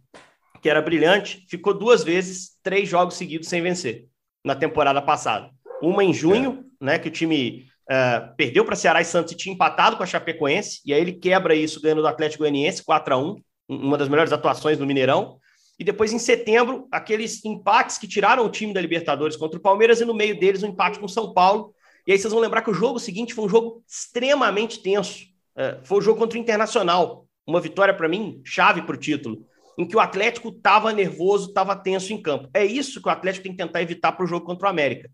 que 0.60 0.68
era 0.68 0.82
brilhante, 0.82 1.46
ficou 1.48 1.72
duas 1.72 2.04
vezes, 2.04 2.58
três 2.62 2.86
jogos 2.86 3.14
seguidos 3.14 3.48
sem 3.48 3.62
vencer 3.62 4.04
na 4.44 4.54
temporada 4.54 5.00
passada. 5.00 5.50
Uma 5.80 6.04
em 6.04 6.12
junho. 6.12 6.67
Né, 6.80 6.98
que 6.98 7.08
o 7.08 7.12
time 7.12 7.66
uh, 7.90 8.34
perdeu 8.36 8.64
para 8.64 8.76
Ceará 8.76 9.00
e 9.00 9.04
Santos 9.04 9.32
e 9.32 9.36
tinha 9.36 9.54
empatado 9.54 9.96
com 9.96 10.02
a 10.02 10.06
Chapecoense, 10.06 10.80
e 10.84 10.92
aí 10.92 11.00
ele 11.00 11.12
quebra 11.12 11.54
isso 11.54 11.80
ganhando 11.80 12.02
do 12.02 12.08
Atlético 12.08 12.42
Goianiense 12.42 12.84
4 12.84 13.14
a 13.14 13.18
1 13.18 13.36
uma 13.68 13.98
das 13.98 14.08
melhores 14.08 14.32
atuações 14.32 14.78
do 14.78 14.86
Mineirão. 14.86 15.38
E 15.78 15.84
depois, 15.84 16.12
em 16.12 16.18
setembro, 16.18 16.88
aqueles 16.90 17.44
empates 17.44 17.98
que 17.98 18.08
tiraram 18.08 18.44
o 18.44 18.50
time 18.50 18.72
da 18.72 18.80
Libertadores 18.80 19.36
contra 19.36 19.58
o 19.58 19.62
Palmeiras 19.62 20.00
e 20.00 20.04
no 20.04 20.14
meio 20.14 20.38
deles 20.38 20.62
um 20.62 20.68
empate 20.68 20.98
com 20.98 21.06
o 21.06 21.08
São 21.08 21.34
Paulo, 21.34 21.74
e 22.08 22.12
aí 22.12 22.18
vocês 22.18 22.32
vão 22.32 22.40
lembrar 22.40 22.62
que 22.62 22.70
o 22.70 22.74
jogo 22.74 22.98
seguinte 22.98 23.34
foi 23.34 23.44
um 23.44 23.48
jogo 23.50 23.84
extremamente 23.86 24.82
tenso. 24.82 25.26
É, 25.54 25.78
foi 25.84 25.98
o 25.98 26.00
jogo 26.00 26.18
contra 26.18 26.38
o 26.38 26.40
Internacional. 26.40 27.26
Uma 27.46 27.60
vitória, 27.60 27.92
para 27.92 28.08
mim, 28.08 28.40
chave 28.46 28.80
para 28.80 28.94
o 28.94 28.98
título. 28.98 29.44
Em 29.76 29.86
que 29.86 29.94
o 29.94 30.00
Atlético 30.00 30.48
estava 30.48 30.90
nervoso, 30.90 31.48
estava 31.48 31.76
tenso 31.76 32.14
em 32.14 32.22
campo. 32.22 32.48
É 32.54 32.64
isso 32.64 33.02
que 33.02 33.08
o 33.08 33.12
Atlético 33.12 33.42
tem 33.42 33.52
que 33.52 33.58
tentar 33.58 33.82
evitar 33.82 34.12
para 34.12 34.24
o 34.24 34.26
jogo 34.26 34.46
contra 34.46 34.66
o 34.66 34.70
América. 34.70 35.10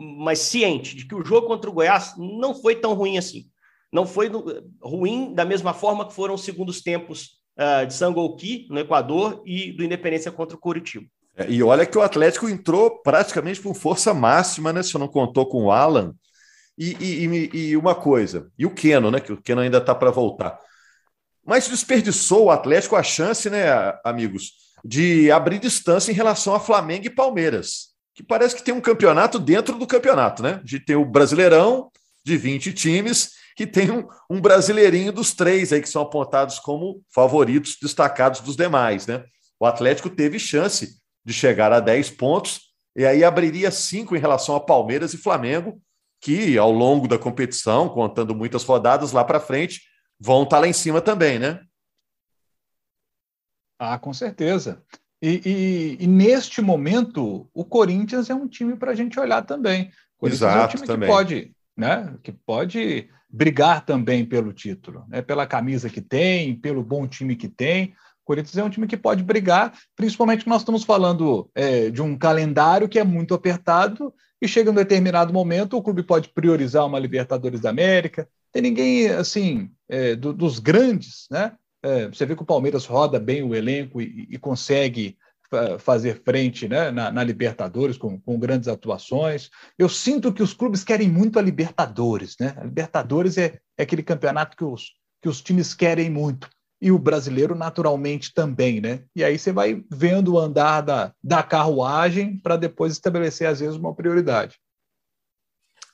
Mas 0.00 0.38
ciente 0.38 0.94
de 0.94 1.06
que 1.06 1.14
o 1.14 1.24
jogo 1.24 1.48
contra 1.48 1.68
o 1.68 1.72
Goiás 1.72 2.14
não 2.16 2.54
foi 2.54 2.76
tão 2.76 2.94
ruim 2.94 3.18
assim. 3.18 3.46
Não 3.92 4.06
foi 4.06 4.30
ruim 4.80 5.34
da 5.34 5.44
mesma 5.44 5.74
forma 5.74 6.06
que 6.06 6.14
foram 6.14 6.34
os 6.34 6.44
segundos 6.44 6.80
tempos 6.80 7.38
uh, 7.58 7.84
de 7.84 7.94
Sangolqui, 7.94 8.68
no 8.70 8.78
Equador, 8.78 9.42
e 9.44 9.72
do 9.72 9.82
Independência 9.82 10.30
contra 10.30 10.56
o 10.56 10.60
Curitiba. 10.60 11.06
É, 11.36 11.50
e 11.50 11.62
olha 11.62 11.84
que 11.86 11.98
o 11.98 12.02
Atlético 12.02 12.48
entrou 12.48 13.02
praticamente 13.02 13.60
com 13.60 13.74
força 13.74 14.14
máxima, 14.14 14.72
né? 14.72 14.82
Se 14.82 14.96
não 14.96 15.08
contou 15.08 15.46
com 15.46 15.64
o 15.64 15.72
Alan. 15.72 16.14
E, 16.76 16.96
e, 17.00 17.56
e 17.56 17.76
uma 17.76 17.94
coisa, 17.94 18.52
e 18.56 18.64
o 18.64 18.70
Keno, 18.70 19.10
né? 19.10 19.18
Que 19.18 19.32
o 19.32 19.42
Keno 19.42 19.62
ainda 19.62 19.78
está 19.78 19.94
para 19.96 20.12
voltar. 20.12 20.60
Mas 21.44 21.66
desperdiçou 21.66 22.44
o 22.44 22.50
Atlético 22.50 22.94
a 22.94 23.02
chance, 23.02 23.48
né, 23.48 23.68
amigos, 24.04 24.52
de 24.84 25.30
abrir 25.30 25.58
distância 25.58 26.12
em 26.12 26.14
relação 26.14 26.54
a 26.54 26.60
Flamengo 26.60 27.06
e 27.06 27.10
Palmeiras, 27.10 27.87
que 28.18 28.22
parece 28.24 28.56
que 28.56 28.64
tem 28.64 28.74
um 28.74 28.80
campeonato 28.80 29.38
dentro 29.38 29.78
do 29.78 29.86
campeonato, 29.86 30.42
né? 30.42 30.60
De 30.64 30.80
ter 30.80 30.96
o 30.96 31.04
Brasileirão 31.04 31.88
de 32.24 32.36
20 32.36 32.72
times, 32.72 33.34
que 33.54 33.64
tem 33.64 33.92
um, 33.92 34.08
um 34.28 34.40
brasileirinho 34.40 35.12
dos 35.12 35.32
três 35.32 35.72
aí 35.72 35.80
que 35.80 35.88
são 35.88 36.02
apontados 36.02 36.58
como 36.58 37.00
favoritos 37.14 37.76
destacados 37.80 38.40
dos 38.40 38.56
demais, 38.56 39.06
né? 39.06 39.24
O 39.60 39.64
Atlético 39.64 40.10
teve 40.10 40.36
chance 40.36 40.96
de 41.24 41.32
chegar 41.32 41.72
a 41.72 41.78
10 41.78 42.10
pontos, 42.10 42.72
e 42.96 43.06
aí 43.06 43.22
abriria 43.22 43.70
cinco 43.70 44.16
em 44.16 44.18
relação 44.18 44.56
a 44.56 44.60
Palmeiras 44.60 45.14
e 45.14 45.18
Flamengo, 45.18 45.80
que 46.20 46.58
ao 46.58 46.72
longo 46.72 47.06
da 47.06 47.20
competição, 47.20 47.88
contando 47.88 48.34
muitas 48.34 48.64
rodadas 48.64 49.12
lá 49.12 49.22
para 49.22 49.38
frente, 49.38 49.82
vão 50.18 50.42
estar 50.42 50.56
tá 50.56 50.60
lá 50.62 50.66
em 50.66 50.72
cima 50.72 51.00
também, 51.00 51.38
né? 51.38 51.60
Ah, 53.78 53.96
com 53.96 54.12
certeza. 54.12 54.84
E, 55.20 55.96
e, 56.00 56.04
e 56.04 56.06
neste 56.06 56.62
momento, 56.62 57.48
o 57.52 57.64
Corinthians 57.64 58.30
é 58.30 58.34
um 58.34 58.46
time 58.46 58.76
para 58.76 58.92
a 58.92 58.94
gente 58.94 59.18
olhar 59.18 59.42
também. 59.42 59.90
O 60.16 60.20
Corinthians 60.20 60.42
Exato, 60.42 60.58
é 60.58 60.64
um 60.64 60.68
time 60.68 60.86
também. 60.86 61.08
que 61.08 61.14
pode, 61.14 61.52
né, 61.76 62.14
que 62.22 62.32
pode 62.32 63.08
brigar 63.28 63.84
também 63.84 64.24
pelo 64.24 64.52
título, 64.52 65.04
né, 65.08 65.20
pela 65.20 65.46
camisa 65.46 65.90
que 65.90 66.00
tem, 66.00 66.54
pelo 66.54 66.82
bom 66.82 67.06
time 67.06 67.36
que 67.36 67.48
tem. 67.48 67.94
Corinthians 68.24 68.58
é 68.58 68.64
um 68.64 68.70
time 68.70 68.86
que 68.86 68.96
pode 68.96 69.22
brigar, 69.22 69.72
principalmente 69.96 70.44
que 70.44 70.50
nós 70.50 70.60
estamos 70.60 70.84
falando 70.84 71.50
é, 71.54 71.90
de 71.90 72.02
um 72.02 72.16
calendário 72.16 72.88
que 72.88 72.98
é 72.98 73.04
muito 73.04 73.32
apertado 73.32 74.12
e 74.40 74.46
chega 74.46 74.70
um 74.70 74.74
determinado 74.74 75.32
momento 75.32 75.76
o 75.76 75.82
clube 75.82 76.02
pode 76.02 76.28
priorizar 76.28 76.86
uma 76.86 76.98
Libertadores 76.98 77.60
da 77.60 77.70
América. 77.70 78.28
Tem 78.52 78.62
ninguém 78.62 79.08
assim 79.08 79.70
é, 79.88 80.14
do, 80.14 80.32
dos 80.32 80.58
grandes, 80.58 81.26
né? 81.30 81.52
É, 81.82 82.08
você 82.08 82.26
vê 82.26 82.34
que 82.34 82.42
o 82.42 82.46
Palmeiras 82.46 82.86
roda 82.86 83.18
bem 83.20 83.42
o 83.42 83.54
elenco 83.54 84.00
e, 84.00 84.26
e 84.30 84.38
consegue 84.38 85.16
fazer 85.78 86.22
frente 86.22 86.68
né, 86.68 86.90
na, 86.90 87.10
na 87.10 87.24
Libertadores 87.24 87.96
com, 87.96 88.20
com, 88.20 88.38
grandes 88.38 88.68
atuações. 88.68 89.48
Eu 89.78 89.88
sinto 89.88 90.32
que 90.32 90.42
os 90.42 90.52
clubes 90.52 90.84
querem 90.84 91.08
muito 91.08 91.38
a 91.38 91.42
Libertadores, 91.42 92.36
né? 92.38 92.54
A 92.56 92.64
Libertadores 92.64 93.38
é, 93.38 93.58
é 93.76 93.82
aquele 93.82 94.02
campeonato 94.02 94.56
que 94.56 94.64
os, 94.64 94.92
que 95.22 95.28
os 95.28 95.40
times 95.40 95.72
querem 95.72 96.10
muito 96.10 96.50
e 96.80 96.92
o 96.92 96.98
brasileiro 96.98 97.54
naturalmente 97.54 98.32
também, 98.32 98.80
né? 98.80 99.04
E 99.16 99.24
aí 99.24 99.38
você 99.38 99.50
vai 99.50 99.82
vendo 99.90 100.34
o 100.34 100.38
andar 100.38 100.82
da, 100.82 101.12
da 101.22 101.42
carruagem 101.42 102.38
para 102.38 102.56
depois 102.56 102.92
estabelecer, 102.92 103.48
às 103.48 103.60
vezes, 103.60 103.76
uma 103.76 103.94
prioridade. 103.94 104.56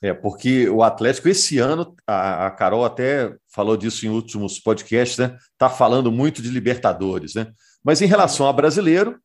É, 0.05 0.13
porque 0.13 0.69
o 0.69 0.83
Atlético, 0.83 1.31
esse 1.31 1.57
ano, 1.57 1.97
a, 2.07 2.49
a 2.49 2.51
Carol 2.51 2.85
até 2.85 3.35
falou 3.49 3.75
disso 3.75 4.05
em 4.05 4.11
últimos 4.11 4.59
podcasts, 4.59 5.17
né? 5.17 5.35
Está 5.53 5.71
falando 5.71 6.13
muito 6.13 6.43
de 6.43 6.51
Libertadores, 6.51 7.35
né? 7.35 7.51
Mas 7.83 8.03
em 8.03 8.07
relação 8.07 8.47
a 8.47 8.53
brasileiro, 8.53 9.19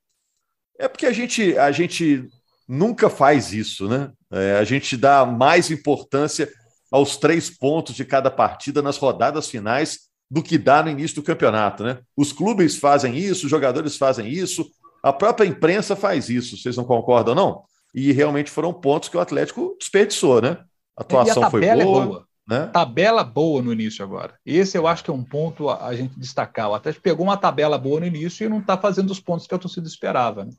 é 0.80 0.88
porque 0.88 1.06
a 1.06 1.12
gente, 1.12 1.58
a 1.58 1.70
gente 1.74 2.26
nunca 2.66 3.10
faz 3.10 3.52
isso, 3.52 3.90
né? 3.90 4.10
É, 4.32 4.58
a 4.58 4.64
gente 4.64 4.96
dá 4.96 5.26
mais 5.26 5.70
importância 5.70 6.50
aos 6.90 7.18
três 7.18 7.50
pontos 7.50 7.94
de 7.94 8.06
cada 8.06 8.32
partida 8.32 8.82
nas 8.82 8.96
rodadas 8.96 9.50
finais 9.50 10.08
do 10.32 10.42
que 10.42 10.58
dá 10.58 10.82
no 10.82 10.92
início 10.92 11.18
do 11.18 11.24
campeonato, 11.24 11.84
né? 11.84 12.00
Os 12.16 12.32
clubes 12.32 12.78
fazem 12.78 13.18
isso, 13.18 13.48
os 13.48 13.52
jogadores 13.52 13.98
fazem 13.98 14.30
isso, 14.30 14.66
a 15.04 15.12
própria 15.12 15.46
imprensa 15.46 15.94
faz 15.94 16.30
isso, 16.30 16.56
vocês 16.56 16.78
não 16.78 16.86
concordam, 16.86 17.36
não? 17.36 17.64
E 17.94 18.14
realmente 18.14 18.50
foram 18.50 18.72
pontos 18.72 19.10
que 19.10 19.18
o 19.18 19.20
Atlético 19.20 19.76
desperdiçou, 19.78 20.42
né? 20.42 20.58
A 21.00 21.02
atuação 21.02 21.44
a 21.44 21.50
foi 21.50 21.62
boa. 21.62 21.72
É 21.72 21.84
boa. 21.86 22.26
Né? 22.48 22.68
Tabela 22.74 23.24
boa 23.24 23.62
no 23.62 23.72
início 23.72 24.04
agora. 24.04 24.34
Esse 24.46 24.78
eu 24.78 24.88
acho 24.88 25.04
que 25.04 25.10
é 25.10 25.14
um 25.14 25.24
ponto 25.24 25.70
a, 25.70 25.86
a 25.86 25.96
gente 25.96 26.20
destacar. 26.20 26.70
O 26.70 26.74
Atlético 26.74 27.04
pegou 27.04 27.26
uma 27.26 27.38
tabela 27.38 27.78
boa 27.78 28.00
no 28.00 28.08
início 28.08 28.46
e 28.46 28.50
não 28.50 28.60
está 28.60 28.78
fazendo 28.78 29.12
os 29.12 29.20
pontos 29.20 29.48
que 29.48 29.54
a 29.54 29.60
torcida 29.60 29.88
esperava. 29.88 30.46
Né? 30.46 30.52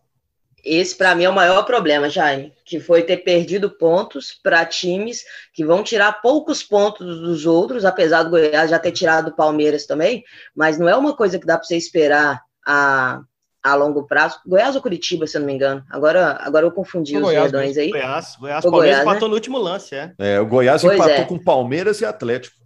Esse, 0.65 0.95
para 0.95 1.15
mim, 1.15 1.25
é 1.25 1.29
o 1.29 1.35
maior 1.35 1.65
problema, 1.65 2.09
Jaime, 2.09 2.53
que 2.65 2.79
foi 2.79 3.03
ter 3.03 3.19
perdido 3.19 3.71
pontos 3.71 4.39
para 4.43 4.65
times 4.65 5.25
que 5.53 5.65
vão 5.65 5.83
tirar 5.83 6.21
poucos 6.23 6.63
pontos 6.63 7.21
dos 7.21 7.45
outros, 7.45 7.85
apesar 7.85 8.23
do 8.23 8.31
Goiás 8.31 8.71
já 8.71 8.79
ter 8.79 8.93
tirado 8.93 9.29
o 9.29 9.37
Palmeiras 9.37 9.85
também, 9.85 10.23
mas 10.55 10.79
não 10.79 10.89
é 10.89 10.97
uma 10.97 11.17
coisa 11.17 11.39
que 11.39 11.47
dá 11.47 11.57
para 11.57 11.67
você 11.67 11.77
esperar 11.77 12.43
a, 12.67 13.21
a 13.63 13.75
longo 13.75 14.07
prazo. 14.07 14.41
Goiás 14.47 14.75
ou 14.75 14.83
Curitiba, 14.83 15.27
se 15.27 15.37
eu 15.37 15.41
não 15.41 15.47
me 15.47 15.55
engano. 15.55 15.85
Agora, 15.91 16.39
agora 16.41 16.67
eu 16.67 16.73
confundi 16.73 17.15
o 17.17 17.19
os 17.19 17.25
Goiás, 17.25 17.53
redões 17.53 17.77
aí. 17.77 17.91
Goiás, 17.91 18.37
Goiás, 18.39 18.65
o 18.65 18.71
Palmeiras 18.71 18.97
Goiás, 18.97 19.03
empatou 19.03 19.29
né? 19.29 19.31
no 19.31 19.35
último 19.35 19.59
lance, 19.59 19.95
é. 19.95 20.15
É, 20.19 20.41
o 20.41 20.47
Goiás 20.47 20.83
pois 20.83 20.95
empatou 20.95 21.15
é. 21.15 21.25
com 21.25 21.39
Palmeiras 21.39 22.01
e 22.01 22.05
Atlético. 22.05 22.57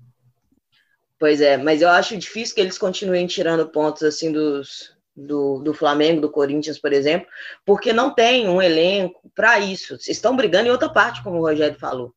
Pois 1.19 1.41
é, 1.41 1.57
mas 1.57 1.81
eu 1.81 1.89
acho 1.89 2.17
difícil 2.17 2.55
que 2.55 2.61
eles 2.61 2.77
continuem 2.77 3.27
tirando 3.27 3.69
pontos 3.69 4.03
assim 4.03 4.31
dos, 4.31 4.95
do, 5.17 5.61
do 5.61 5.73
Flamengo, 5.73 6.21
do 6.21 6.31
Corinthians, 6.31 6.79
por 6.79 6.93
exemplo, 6.93 7.27
porque 7.65 7.93
não 7.93 8.15
tem 8.15 8.49
um 8.49 8.61
elenco 8.61 9.31
para 9.35 9.59
isso. 9.59 9.97
Estão 10.09 10.37
brigando 10.37 10.69
em 10.69 10.73
outra 10.73 10.89
parte, 10.89 11.23
como 11.23 11.39
o 11.39 11.43
Rogério 11.43 11.79
falou. 11.79 12.13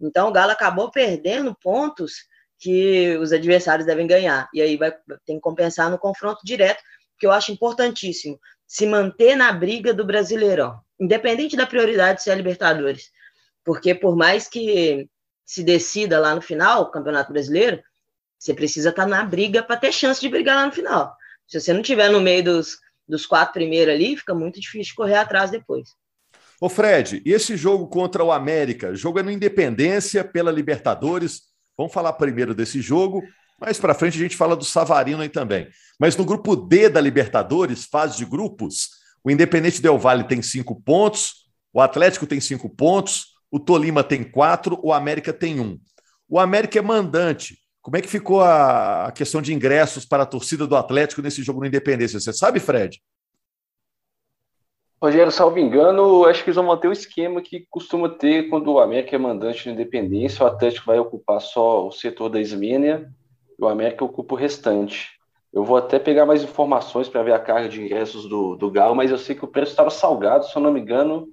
Então 0.00 0.28
o 0.28 0.32
Galo 0.32 0.52
acabou 0.52 0.90
perdendo 0.90 1.56
pontos 1.62 2.26
que 2.58 3.16
os 3.18 3.32
adversários 3.32 3.86
devem 3.86 4.06
ganhar. 4.06 4.48
E 4.52 4.60
aí 4.60 4.76
vai 4.76 4.92
tem 5.24 5.36
que 5.36 5.42
compensar 5.42 5.90
no 5.90 5.98
confronto 5.98 6.40
direto, 6.44 6.82
que 7.18 7.26
eu 7.26 7.32
acho 7.32 7.52
importantíssimo. 7.52 8.38
Se 8.66 8.86
manter 8.86 9.34
na 9.34 9.52
briga 9.52 9.92
do 9.92 10.04
Brasileirão, 10.04 10.80
independente 11.00 11.56
da 11.56 11.66
prioridade 11.66 12.22
ser 12.22 12.30
a 12.30 12.34
Libertadores. 12.34 13.10
Porque 13.64 13.94
por 13.94 14.16
mais 14.16 14.48
que 14.48 15.08
se 15.44 15.62
decida 15.62 16.20
lá 16.20 16.34
no 16.34 16.42
final 16.42 16.82
o 16.82 16.90
Campeonato 16.90 17.32
Brasileiro, 17.32 17.82
você 18.38 18.54
precisa 18.54 18.90
estar 18.90 19.02
tá 19.02 19.08
na 19.08 19.24
briga 19.24 19.62
para 19.62 19.76
ter 19.76 19.92
chance 19.92 20.20
de 20.20 20.28
brigar 20.28 20.56
lá 20.56 20.66
no 20.66 20.72
final. 20.72 21.16
Se 21.46 21.60
você 21.60 21.72
não 21.72 21.82
tiver 21.82 22.10
no 22.10 22.20
meio 22.20 22.44
dos, 22.44 22.78
dos 23.08 23.26
quatro 23.26 23.54
primeiros 23.54 23.94
ali, 23.94 24.16
fica 24.16 24.34
muito 24.34 24.60
difícil 24.60 24.94
correr 24.94 25.16
atrás 25.16 25.50
depois. 25.50 25.88
Ô 26.60 26.68
Fred, 26.68 27.22
e 27.24 27.32
esse 27.32 27.56
jogo 27.56 27.86
contra 27.86 28.22
o 28.22 28.32
América? 28.32 28.94
Jogo 28.94 29.20
é 29.20 29.22
no 29.22 29.30
Independência 29.30 30.24
pela 30.24 30.50
Libertadores. 30.50 31.42
Vamos 31.76 31.92
falar 31.92 32.12
primeiro 32.14 32.54
desse 32.54 32.80
jogo. 32.80 33.22
Mais 33.60 33.78
para 33.78 33.94
frente 33.94 34.16
a 34.16 34.20
gente 34.20 34.36
fala 34.36 34.54
do 34.54 34.64
Savarino 34.64 35.20
aí 35.20 35.28
também. 35.28 35.68
Mas 35.98 36.16
no 36.16 36.24
grupo 36.24 36.54
D 36.54 36.88
da 36.88 37.00
Libertadores, 37.00 37.84
fase 37.84 38.16
de 38.16 38.24
grupos, 38.24 38.90
o 39.24 39.30
Independente 39.30 39.82
Del 39.82 39.98
Vale 39.98 40.24
tem 40.24 40.40
cinco 40.40 40.80
pontos, 40.80 41.48
o 41.72 41.80
Atlético 41.80 42.26
tem 42.26 42.40
cinco 42.40 42.68
pontos, 42.68 43.34
o 43.50 43.58
Tolima 43.58 44.04
tem 44.04 44.22
quatro, 44.22 44.78
o 44.82 44.92
América 44.92 45.32
tem 45.32 45.58
um. 45.58 45.78
O 46.28 46.38
América 46.38 46.78
é 46.78 46.82
mandante, 46.82 47.58
como 47.88 47.96
é 47.96 48.02
que 48.02 48.08
ficou 48.08 48.42
a, 48.42 49.10
questão 49.14 49.40
de 49.40 49.54
ingressos 49.54 50.04
para 50.04 50.22
a 50.22 50.26
torcida 50.26 50.66
do 50.66 50.76
Atlético 50.76 51.22
nesse 51.22 51.42
jogo 51.42 51.60
no 51.60 51.66
Independência? 51.66 52.20
Você 52.20 52.34
sabe, 52.34 52.60
Fred? 52.60 53.00
Rogério, 55.00 55.32
salvo 55.32 55.58
engano, 55.58 56.26
acho 56.26 56.42
que 56.42 56.50
eles 56.50 56.56
vão 56.56 56.66
manter 56.66 56.88
o 56.88 56.92
esquema 56.92 57.40
que 57.40 57.66
costuma 57.70 58.08
ter 58.08 58.50
quando 58.50 58.72
o 58.72 58.80
América 58.80 59.16
é 59.16 59.18
mandante 59.18 59.66
no 59.66 59.72
Independência, 59.72 60.44
o 60.44 60.46
Atlético 60.46 60.86
vai 60.86 60.98
ocupar 60.98 61.40
só 61.40 61.86
o 61.86 61.90
setor 61.90 62.28
da 62.28 62.40
Esmênia 62.40 63.08
e 63.58 63.64
o 63.64 63.68
América 63.68 64.04
ocupa 64.04 64.34
o 64.34 64.38
restante. 64.38 65.10
Eu 65.52 65.64
vou 65.64 65.76
até 65.76 65.98
pegar 65.98 66.26
mais 66.26 66.42
informações 66.42 67.08
para 67.08 67.22
ver 67.22 67.32
a 67.32 67.38
carga 67.38 67.68
de 67.68 67.82
ingressos 67.82 68.28
do, 68.28 68.54
do 68.54 68.70
Galo, 68.70 68.94
mas 68.94 69.10
eu 69.10 69.18
sei 69.18 69.34
que 69.34 69.44
o 69.44 69.48
preço 69.48 69.72
estava 69.72 69.90
salgado, 69.90 70.46
se 70.46 70.54
eu 70.54 70.62
não 70.62 70.72
me 70.72 70.80
engano, 70.80 71.28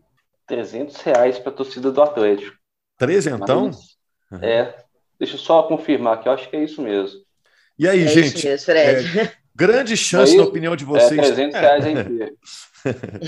300 0.48 0.96
reais 1.01 1.38
para 1.38 1.51
a 1.51 1.55
torcida 1.55 1.91
do 1.91 2.01
Atlético. 2.01 2.55
Trezentão? 2.98 3.72
Mas, 4.32 4.41
é, 4.41 4.86
Deixa 5.20 5.36
eu 5.36 5.39
só 5.39 5.63
confirmar 5.63 6.22
que 6.22 6.27
eu 6.27 6.34
acho 6.34 6.50
que 6.50 6.55
é 6.55 6.63
isso 6.63 6.82
mesmo. 6.82 7.20
E 7.79 7.88
aí, 7.88 8.03
é 8.03 8.08
gente? 8.08 8.38
Isso 8.38 8.48
mesmo, 8.48 8.65
Fred. 8.65 9.20
É, 9.20 9.32
grande 9.55 9.96
chance, 9.96 10.36
na 10.36 10.44
opinião 10.44 10.75
de 10.75 10.86
vocês. 10.86 11.12
É 11.12 11.34
300 11.34 11.60
reais 11.60 11.86
em 11.86 11.96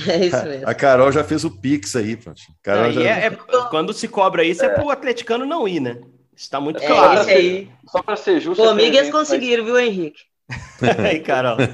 É 0.08 0.26
isso 0.26 0.46
mesmo. 0.46 0.70
A 0.70 0.74
Carol 0.76 1.12
já 1.12 1.24
fez 1.24 1.44
o 1.44 1.60
Pix 1.60 1.96
aí, 1.96 2.18
Carol 2.62 2.92
já... 2.92 3.02
é, 3.02 3.26
é, 3.28 3.32
quando 3.70 3.92
se 3.94 4.08
cobra 4.08 4.44
isso 4.44 4.64
é, 4.64 4.68
é 4.68 4.70
para 4.70 4.86
o 4.86 4.92
atleticano 4.92 5.46
não 5.46 5.68
ir, 5.68 5.80
né? 5.80 6.00
Está 6.38 6.62
muito 6.62 6.82
é 6.82 6.86
claro. 6.86 7.22
Isso 7.22 7.30
aí. 7.30 7.72
Só 7.90 8.04
para 8.04 8.16
ser 8.16 8.40
justo. 8.40 8.64
Comigo 8.64 8.96
eles 8.96 9.10
conseguiram, 9.10 9.64
mas... 9.64 9.74
viu, 9.74 9.80
Henrique? 9.82 10.22
aí, 11.04 11.20
Carol. 11.20 11.58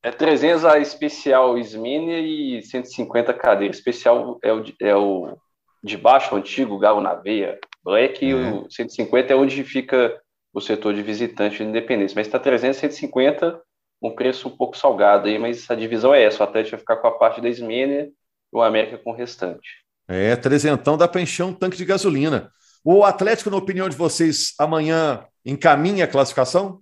É 0.00 0.12
300 0.12 0.64
a 0.64 0.78
especial 0.78 1.58
Smini 1.58 2.58
e 2.58 2.62
150 2.62 3.34
cadeira. 3.34 3.74
Especial 3.74 4.38
é 4.44 4.52
o, 4.52 4.64
é 4.80 4.96
o 4.96 5.36
de 5.82 5.96
baixo, 5.96 6.32
o 6.32 6.38
antigo 6.38 6.78
Galo 6.78 7.00
na 7.00 7.14
Veia. 7.14 7.58
Black 7.82 8.24
e 8.24 8.32
o 8.32 8.70
150 8.70 9.32
é 9.32 9.36
onde 9.36 9.64
fica 9.64 10.16
o 10.54 10.60
setor 10.60 10.94
de 10.94 11.02
visitante 11.02 11.56
de 11.56 11.64
independência. 11.64 12.14
Mas 12.14 12.28
está 12.28 12.38
300, 12.38 12.78
150, 12.78 13.60
um 14.00 14.14
preço 14.14 14.46
um 14.46 14.56
pouco 14.56 14.78
salgado 14.78 15.26
aí, 15.26 15.36
mas 15.36 15.68
a 15.68 15.74
divisão 15.74 16.14
é 16.14 16.22
essa. 16.22 16.44
O 16.44 16.46
Atlético 16.46 16.76
vai 16.76 16.80
ficar 16.80 16.96
com 16.98 17.08
a 17.08 17.18
parte 17.18 17.40
da 17.40 17.48
Esmênia 17.48 18.04
e 18.04 18.56
o 18.56 18.62
América 18.62 18.98
com 18.98 19.10
o 19.10 19.14
restante. 19.14 19.68
É, 20.06 20.36
trezentão 20.36 20.96
dá 20.96 21.08
para 21.08 21.20
encher 21.20 21.42
um 21.42 21.52
tanque 21.52 21.76
de 21.76 21.84
gasolina. 21.84 22.52
O 22.84 23.04
Atlético, 23.04 23.50
na 23.50 23.56
opinião 23.56 23.88
de 23.88 23.96
vocês, 23.96 24.54
amanhã 24.58 25.24
encaminha 25.44 26.04
a 26.04 26.08
classificação? 26.08 26.80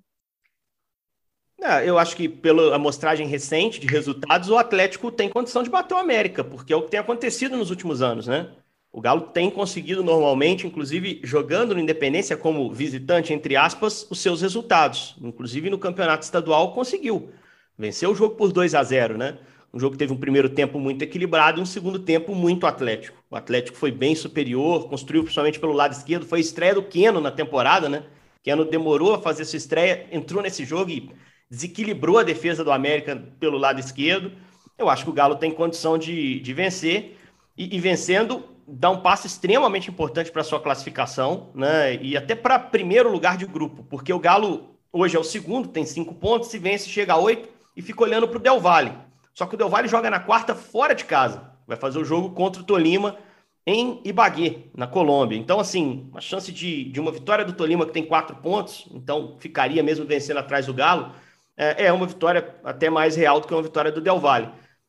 É, 1.60 1.88
eu 1.88 1.98
acho 1.98 2.14
que 2.14 2.28
pela 2.28 2.76
amostragem 2.76 3.26
recente 3.26 3.80
de 3.80 3.86
resultados, 3.86 4.50
o 4.50 4.58
Atlético 4.58 5.10
tem 5.10 5.28
condição 5.28 5.62
de 5.62 5.70
bater 5.70 5.94
o 5.94 5.98
América, 5.98 6.44
porque 6.44 6.72
é 6.72 6.76
o 6.76 6.82
que 6.82 6.90
tem 6.90 7.00
acontecido 7.00 7.56
nos 7.56 7.70
últimos 7.70 8.02
anos, 8.02 8.26
né? 8.26 8.50
O 8.92 9.00
Galo 9.00 9.22
tem 9.22 9.50
conseguido 9.50 10.02
normalmente, 10.02 10.66
inclusive 10.66 11.20
jogando 11.22 11.74
no 11.74 11.80
Independência 11.80 12.36
como 12.36 12.72
visitante, 12.72 13.32
entre 13.32 13.54
aspas, 13.54 14.06
os 14.10 14.20
seus 14.20 14.40
resultados. 14.40 15.16
Inclusive 15.20 15.68
no 15.68 15.78
campeonato 15.78 16.24
estadual 16.24 16.72
conseguiu. 16.72 17.30
Venceu 17.76 18.12
o 18.12 18.14
jogo 18.14 18.36
por 18.36 18.52
2 18.52 18.74
a 18.74 18.82
0 18.82 19.18
né? 19.18 19.38
Um 19.72 19.78
jogo 19.78 19.92
que 19.92 19.98
teve 19.98 20.12
um 20.12 20.16
primeiro 20.16 20.48
tempo 20.48 20.78
muito 20.78 21.02
equilibrado 21.02 21.58
e 21.58 21.62
um 21.62 21.66
segundo 21.66 21.98
tempo 21.98 22.34
muito 22.34 22.66
atlético. 22.66 23.22
O 23.30 23.36
Atlético 23.36 23.76
foi 23.76 23.90
bem 23.90 24.14
superior, 24.14 24.88
construiu 24.88 25.22
principalmente 25.22 25.58
pelo 25.58 25.72
lado 25.72 25.92
esquerdo. 25.92 26.24
Foi 26.24 26.38
a 26.38 26.40
estreia 26.40 26.74
do 26.74 26.82
Keno 26.82 27.20
na 27.20 27.30
temporada, 27.30 27.88
né? 27.88 28.04
Keno 28.42 28.64
demorou 28.64 29.14
a 29.14 29.20
fazer 29.20 29.44
sua 29.44 29.56
estreia, 29.56 30.06
entrou 30.10 30.42
nesse 30.42 30.64
jogo 30.64 30.90
e 30.90 31.10
desequilibrou 31.50 32.18
a 32.18 32.22
defesa 32.22 32.64
do 32.64 32.72
América 32.72 33.16
pelo 33.38 33.58
lado 33.58 33.80
esquerdo. 33.80 34.32
Eu 34.78 34.88
acho 34.88 35.04
que 35.04 35.10
o 35.10 35.12
Galo 35.12 35.36
tem 35.36 35.50
condição 35.50 35.98
de, 35.98 36.40
de 36.40 36.52
vencer 36.52 37.16
e, 37.56 37.74
e 37.76 37.80
vencendo 37.80 38.44
dá 38.66 38.90
um 38.90 39.00
passo 39.00 39.26
extremamente 39.26 39.90
importante 39.90 40.30
para 40.32 40.42
sua 40.42 40.60
classificação, 40.60 41.50
né? 41.54 41.96
E 42.02 42.16
até 42.16 42.34
para 42.34 42.58
primeiro 42.58 43.10
lugar 43.10 43.36
de 43.36 43.46
grupo, 43.46 43.84
porque 43.84 44.12
o 44.12 44.18
Galo 44.18 44.76
hoje 44.92 45.16
é 45.16 45.20
o 45.20 45.24
segundo, 45.24 45.68
tem 45.68 45.84
cinco 45.84 46.14
pontos, 46.14 46.48
se 46.48 46.58
vence 46.58 46.88
chega 46.88 47.12
a 47.12 47.18
oito 47.18 47.48
e 47.76 47.82
fica 47.82 48.02
olhando 48.02 48.26
para 48.26 48.38
o 48.38 48.40
Del 48.40 48.60
Valle. 48.60 48.92
Só 49.36 49.44
que 49.44 49.54
o 49.54 49.58
Del 49.58 49.68
Valle 49.68 49.86
joga 49.86 50.08
na 50.08 50.18
quarta 50.18 50.54
fora 50.54 50.94
de 50.94 51.04
casa. 51.04 51.52
Vai 51.66 51.76
fazer 51.76 51.98
o 51.98 52.04
jogo 52.04 52.30
contra 52.30 52.62
o 52.62 52.64
Tolima 52.64 53.18
em 53.66 54.00
Ibagué, 54.02 54.62
na 54.74 54.86
Colômbia. 54.86 55.36
Então, 55.36 55.60
assim, 55.60 56.08
a 56.14 56.20
chance 56.22 56.50
de, 56.50 56.84
de 56.84 56.98
uma 56.98 57.12
vitória 57.12 57.44
do 57.44 57.52
Tolima, 57.52 57.84
que 57.84 57.92
tem 57.92 58.06
quatro 58.06 58.36
pontos, 58.36 58.88
então 58.94 59.36
ficaria 59.38 59.82
mesmo 59.82 60.06
vencendo 60.06 60.38
atrás 60.38 60.64
do 60.64 60.72
Galo, 60.72 61.12
é, 61.54 61.86
é 61.86 61.92
uma 61.92 62.06
vitória 62.06 62.56
até 62.64 62.88
mais 62.88 63.14
real 63.14 63.38
do 63.38 63.46
que 63.46 63.52
uma 63.52 63.62
vitória 63.62 63.92
do 63.92 64.00
Del 64.00 64.18
Valle. 64.18 64.48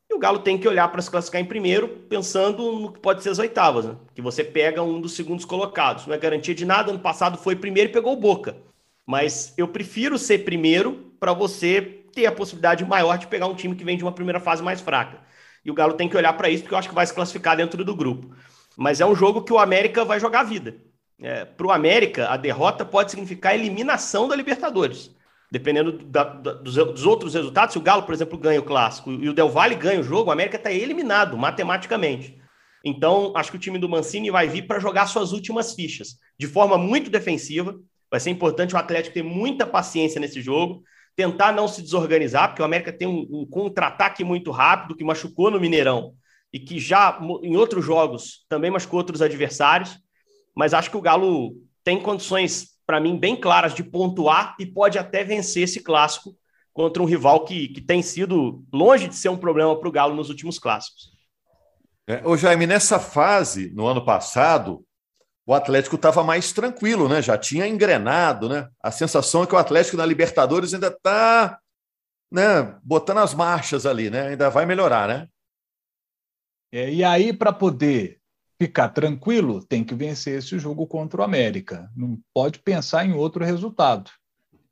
E 0.10 0.14
o 0.16 0.20
Galo 0.20 0.40
tem 0.40 0.58
que 0.58 0.68
olhar 0.68 0.88
para 0.90 1.02
se 1.02 1.12
classificar 1.12 1.42
em 1.42 1.46
primeiro, 1.46 1.90
pensando 2.08 2.72
no 2.72 2.94
que 2.94 3.02
pode 3.02 3.22
ser 3.24 3.32
as 3.32 3.40
oitavas, 3.40 3.84
né? 3.84 3.98
que 4.16 4.22
você 4.22 4.46
pega 4.46 4.82
um 4.82 5.02
dos 5.02 5.14
segundos 5.14 5.44
colocados. 5.44 6.08
Não 6.08 6.14
é 6.14 6.18
garantia 6.18 6.56
de 6.56 6.64
nada. 6.64 6.92
Ano 6.92 7.00
passado 7.00 7.38
foi 7.38 7.58
primeiro 7.58 7.90
e 7.90 7.94
pegou 7.94 8.14
o 8.14 8.18
Boca. 8.18 8.56
Mas 9.06 9.54
eu 9.58 9.68
prefiro 9.68 10.18
ser 10.18 10.46
primeiro 10.46 11.12
para 11.20 11.34
você 11.34 12.06
ter 12.18 12.26
a 12.26 12.32
possibilidade 12.32 12.84
maior 12.84 13.16
de 13.20 13.28
pegar 13.28 13.46
um 13.46 13.54
time 13.54 13.76
que 13.76 13.84
vem 13.84 13.96
de 13.96 14.04
uma 14.04 14.12
primeira 14.12 14.40
fase 14.40 14.64
mais 14.64 14.82
fraca. 14.82 15.20
E 15.64 15.70
o 15.70 15.74
Galo 15.76 15.94
tem 15.94 16.10
que 16.10 16.18
olhar 16.18 16.34
para 16.34 16.50
isso, 16.50 16.64
porque 16.64 16.74
eu 16.74 16.80
acho 16.80 16.90
que 16.90 16.96
vai 16.96 17.06
se 17.06 17.14
classificar 17.14 17.56
dentro 17.56 17.86
do 17.86 17.96
grupo. 17.96 18.36
Mas 18.76 19.00
é 19.00 19.06
um 19.06 19.14
jogo 19.14 19.44
que 19.44 19.54
o 19.54 19.60
América 19.60 20.04
vai 20.04 20.20
jogar 20.20 20.40
a 20.40 20.44
vida. 20.44 20.78
É, 21.22 21.46
para 21.46 21.68
o 21.68 21.72
América, 21.72 22.28
a 22.30 22.38
derrota 22.38 22.84
pode 22.84 23.12
significar 23.12 23.52
a 23.52 23.56
eliminação 23.56 24.28
da 24.28 24.36
Libertadores. 24.36 25.16
Dependendo 25.52 25.92
da, 25.92 26.24
da, 26.24 26.54
dos, 26.54 26.74
dos, 26.74 27.06
outros 27.06 27.36
resultados, 27.36 27.74
se 27.74 27.78
o 27.78 27.82
Galo, 27.82 28.02
por 28.02 28.16
exemplo, 28.16 28.38
ganha 28.38 28.60
o 28.60 28.66
clássico 28.66 29.12
e 29.12 29.30
o 29.30 29.34
Del 29.34 29.50
Valle 29.50 29.76
ganha 29.76 30.00
o 30.00 30.04
jogo, 30.04 30.30
o 30.30 30.34
América 30.34 30.58
está 30.58 30.72
eliminado 30.72 31.38
matematicamente. 31.38 32.42
Então, 32.84 33.32
acho 33.36 33.52
que 33.52 33.58
o 33.58 33.60
time 33.60 33.78
do 33.78 33.88
Mancini 33.88 34.32
vai 34.32 34.48
vir 34.48 34.64
para 34.64 34.80
jogar 34.80 35.06
suas 35.06 35.34
últimas 35.34 35.74
fichas 35.74 36.18
de 36.38 36.48
forma 36.48 36.80
muito 36.80 37.12
defensiva. 37.12 37.76
Vai 38.10 38.20
ser 38.20 38.32
importante 38.32 38.74
o 38.74 38.78
Atlético 38.78 39.14
ter 39.14 39.24
muita 39.24 39.68
paciência 39.68 40.20
nesse 40.20 40.42
jogo 40.42 40.84
tentar 41.18 41.52
não 41.52 41.68
se 41.68 41.82
desorganizar, 41.82 42.50
porque 42.50 42.62
o 42.62 42.66
América 42.66 42.94
tem 42.94 43.08
um, 43.08 43.28
um 43.30 43.46
contra-ataque 43.46 44.24
muito 44.24 44.52
rápido 44.52 44.96
que 44.96 45.04
machucou 45.04 45.50
no 45.50 45.60
Mineirão 45.60 46.14
e 46.54 46.60
que 46.60 46.80
já 46.80 47.20
em 47.42 47.58
outros 47.58 47.84
jogos 47.84 48.46
também 48.48 48.70
machucou 48.70 49.00
outros 49.00 49.22
adversários. 49.22 49.98
Mas 50.56 50.76
acho 50.76 50.92
que 50.92 50.98
o 50.98 51.02
Galo 51.02 51.56
tem 51.84 52.00
condições, 52.00 52.68
para 52.86 53.00
mim, 53.00 53.18
bem 53.18 53.36
claras 53.36 53.74
de 53.74 53.84
pontuar 53.84 54.56
e 54.60 54.66
pode 54.66 55.00
até 55.00 55.24
vencer 55.24 55.64
esse 55.64 55.82
clássico 55.82 56.36
contra 56.72 57.02
um 57.02 57.08
rival 57.08 57.46
que, 57.46 57.70
que 57.70 57.82
tem 57.82 58.04
sido 58.04 58.64
longe 58.72 59.08
de 59.08 59.16
ser 59.16 59.30
um 59.30 59.38
problema 59.38 59.76
para 59.78 59.90
o 59.90 59.92
Galo 59.92 60.16
nos 60.16 60.30
últimos 60.30 60.60
clássicos. 60.60 61.12
É, 62.06 62.22
ô 62.24 62.38
Jaime, 62.38 62.68
nessa 62.68 63.00
fase, 63.00 63.72
no 63.74 63.88
ano 63.88 64.06
passado, 64.06 64.86
o 65.48 65.54
Atlético 65.54 65.96
estava 65.96 66.26
mais 66.26 66.52
tranquilo, 66.52 67.08
né? 67.08 67.22
Já 67.22 67.38
tinha 67.38 67.66
engrenado, 67.66 68.50
né? 68.50 68.70
A 68.84 68.92
sensação 68.92 69.44
é 69.44 69.48
que 69.48 69.56
o 69.56 69.58
Atlético 69.58 69.96
na 69.96 70.06
Libertadores 70.06 70.74
ainda 70.74 70.88
está 70.88 71.58
né, 72.30 72.78
botando 72.84 73.20
as 73.20 73.34
marchas 73.34 73.86
ali, 73.86 74.10
né? 74.10 74.28
Ainda 74.28 74.50
vai 74.50 74.66
melhorar, 74.66 75.08
né? 75.08 75.30
É, 76.70 76.92
e 76.92 77.02
aí, 77.02 77.32
para 77.32 77.54
poder 77.54 78.20
ficar 78.60 78.90
tranquilo, 78.90 79.64
tem 79.64 79.86
que 79.86 79.96
vencer 79.96 80.40
esse 80.40 80.60
jogo 80.60 80.86
contra 80.86 81.22
o 81.22 81.24
América. 81.24 81.90
Não 81.96 82.20
pode 82.34 82.60
pensar 82.60 83.06
em 83.06 83.14
outro 83.14 83.46
resultado. 83.46 84.12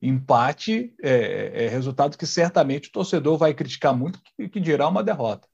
Empate 0.02 0.94
é, 1.02 1.68
é 1.68 1.68
resultado 1.70 2.18
que 2.18 2.28
certamente 2.28 2.90
o 2.90 2.92
torcedor 2.92 3.38
vai 3.38 3.54
criticar 3.54 3.96
muito, 3.96 4.20
que, 4.22 4.50
que 4.50 4.60
dirá 4.60 4.90
uma 4.90 5.02
derrota 5.02 5.48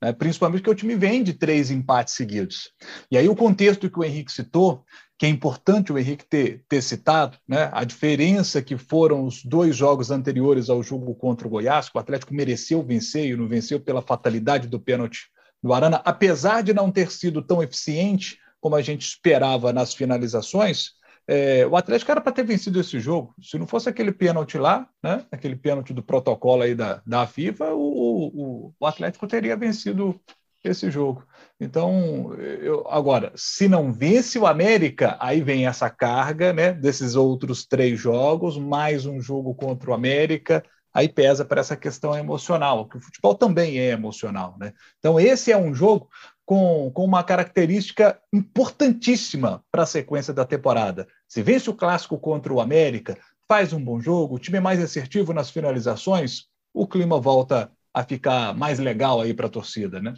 né? 0.00 0.12
principalmente 0.12 0.60
porque 0.60 0.70
o 0.70 0.74
time 0.74 0.94
vem 0.94 1.22
de 1.22 1.32
três 1.32 1.70
empates 1.70 2.14
seguidos. 2.14 2.70
E 3.10 3.16
aí 3.16 3.28
o 3.28 3.36
contexto 3.36 3.90
que 3.90 3.98
o 3.98 4.04
Henrique 4.04 4.32
citou, 4.32 4.84
que 5.18 5.26
é 5.26 5.28
importante 5.28 5.92
o 5.92 5.98
Henrique 5.98 6.24
ter, 6.24 6.64
ter 6.68 6.80
citado, 6.82 7.36
né? 7.46 7.70
a 7.72 7.84
diferença 7.84 8.62
que 8.62 8.76
foram 8.76 9.24
os 9.24 9.44
dois 9.44 9.76
jogos 9.76 10.10
anteriores 10.10 10.70
ao 10.70 10.82
jogo 10.82 11.14
contra 11.14 11.46
o 11.46 11.50
Goiás, 11.50 11.88
que 11.88 11.98
o 11.98 12.00
Atlético 12.00 12.34
mereceu 12.34 12.82
vencer 12.82 13.26
e 13.26 13.36
não 13.36 13.48
venceu 13.48 13.80
pela 13.80 14.02
fatalidade 14.02 14.68
do 14.68 14.78
pênalti 14.78 15.28
do 15.62 15.72
Arana, 15.72 16.00
apesar 16.04 16.62
de 16.62 16.72
não 16.72 16.90
ter 16.90 17.10
sido 17.10 17.42
tão 17.42 17.62
eficiente 17.62 18.38
como 18.60 18.76
a 18.76 18.82
gente 18.82 19.06
esperava 19.06 19.72
nas 19.72 19.94
finalizações, 19.94 20.92
é, 21.28 21.66
o 21.66 21.76
Atlético 21.76 22.10
era 22.10 22.22
para 22.22 22.32
ter 22.32 22.42
vencido 22.42 22.80
esse 22.80 22.98
jogo. 22.98 23.34
Se 23.42 23.58
não 23.58 23.66
fosse 23.66 23.86
aquele 23.86 24.10
pênalti 24.10 24.56
lá, 24.56 24.88
né, 25.02 25.26
aquele 25.30 25.54
pênalti 25.54 25.92
do 25.92 26.02
protocolo 26.02 26.62
aí 26.62 26.74
da, 26.74 27.02
da 27.06 27.26
FIFA, 27.26 27.74
o, 27.74 28.28
o, 28.34 28.74
o 28.80 28.86
Atlético 28.86 29.26
teria 29.26 29.54
vencido 29.54 30.18
esse 30.64 30.90
jogo. 30.90 31.22
Então, 31.60 32.34
eu, 32.34 32.86
agora, 32.88 33.30
se 33.36 33.68
não 33.68 33.92
vence 33.92 34.38
o 34.38 34.46
América, 34.46 35.18
aí 35.20 35.42
vem 35.42 35.66
essa 35.66 35.90
carga 35.90 36.52
né, 36.52 36.72
desses 36.72 37.14
outros 37.14 37.66
três 37.66 38.00
jogos, 38.00 38.56
mais 38.56 39.04
um 39.04 39.20
jogo 39.20 39.54
contra 39.54 39.90
o 39.90 39.94
América, 39.94 40.64
aí 40.94 41.10
pesa 41.10 41.44
para 41.44 41.60
essa 41.60 41.76
questão 41.76 42.16
emocional, 42.16 42.88
que 42.88 42.96
o 42.96 43.00
futebol 43.00 43.34
também 43.34 43.78
é 43.78 43.90
emocional. 43.90 44.56
Né? 44.58 44.72
Então, 44.98 45.20
esse 45.20 45.52
é 45.52 45.58
um 45.58 45.74
jogo 45.74 46.08
com, 46.48 46.90
com 46.92 47.04
uma 47.04 47.22
característica 47.22 48.18
importantíssima 48.32 49.62
para 49.70 49.82
a 49.82 49.86
sequência 49.86 50.32
da 50.32 50.46
temporada. 50.46 51.06
Se 51.28 51.42
vence 51.42 51.68
o 51.68 51.74
clássico 51.74 52.18
contra 52.18 52.52
o 52.52 52.60
América, 52.60 53.18
faz 53.46 53.72
um 53.72 53.82
bom 53.82 54.00
jogo, 54.00 54.36
o 54.36 54.38
time 54.38 54.58
é 54.58 54.60
mais 54.60 54.82
assertivo 54.82 55.32
nas 55.32 55.50
finalizações, 55.50 56.46
o 56.72 56.86
clima 56.86 57.20
volta 57.20 57.70
a 57.92 58.02
ficar 58.02 58.54
mais 58.54 58.78
legal 58.78 59.20
aí 59.20 59.34
para 59.34 59.46
a 59.46 59.50
torcida, 59.50 60.00
né? 60.00 60.14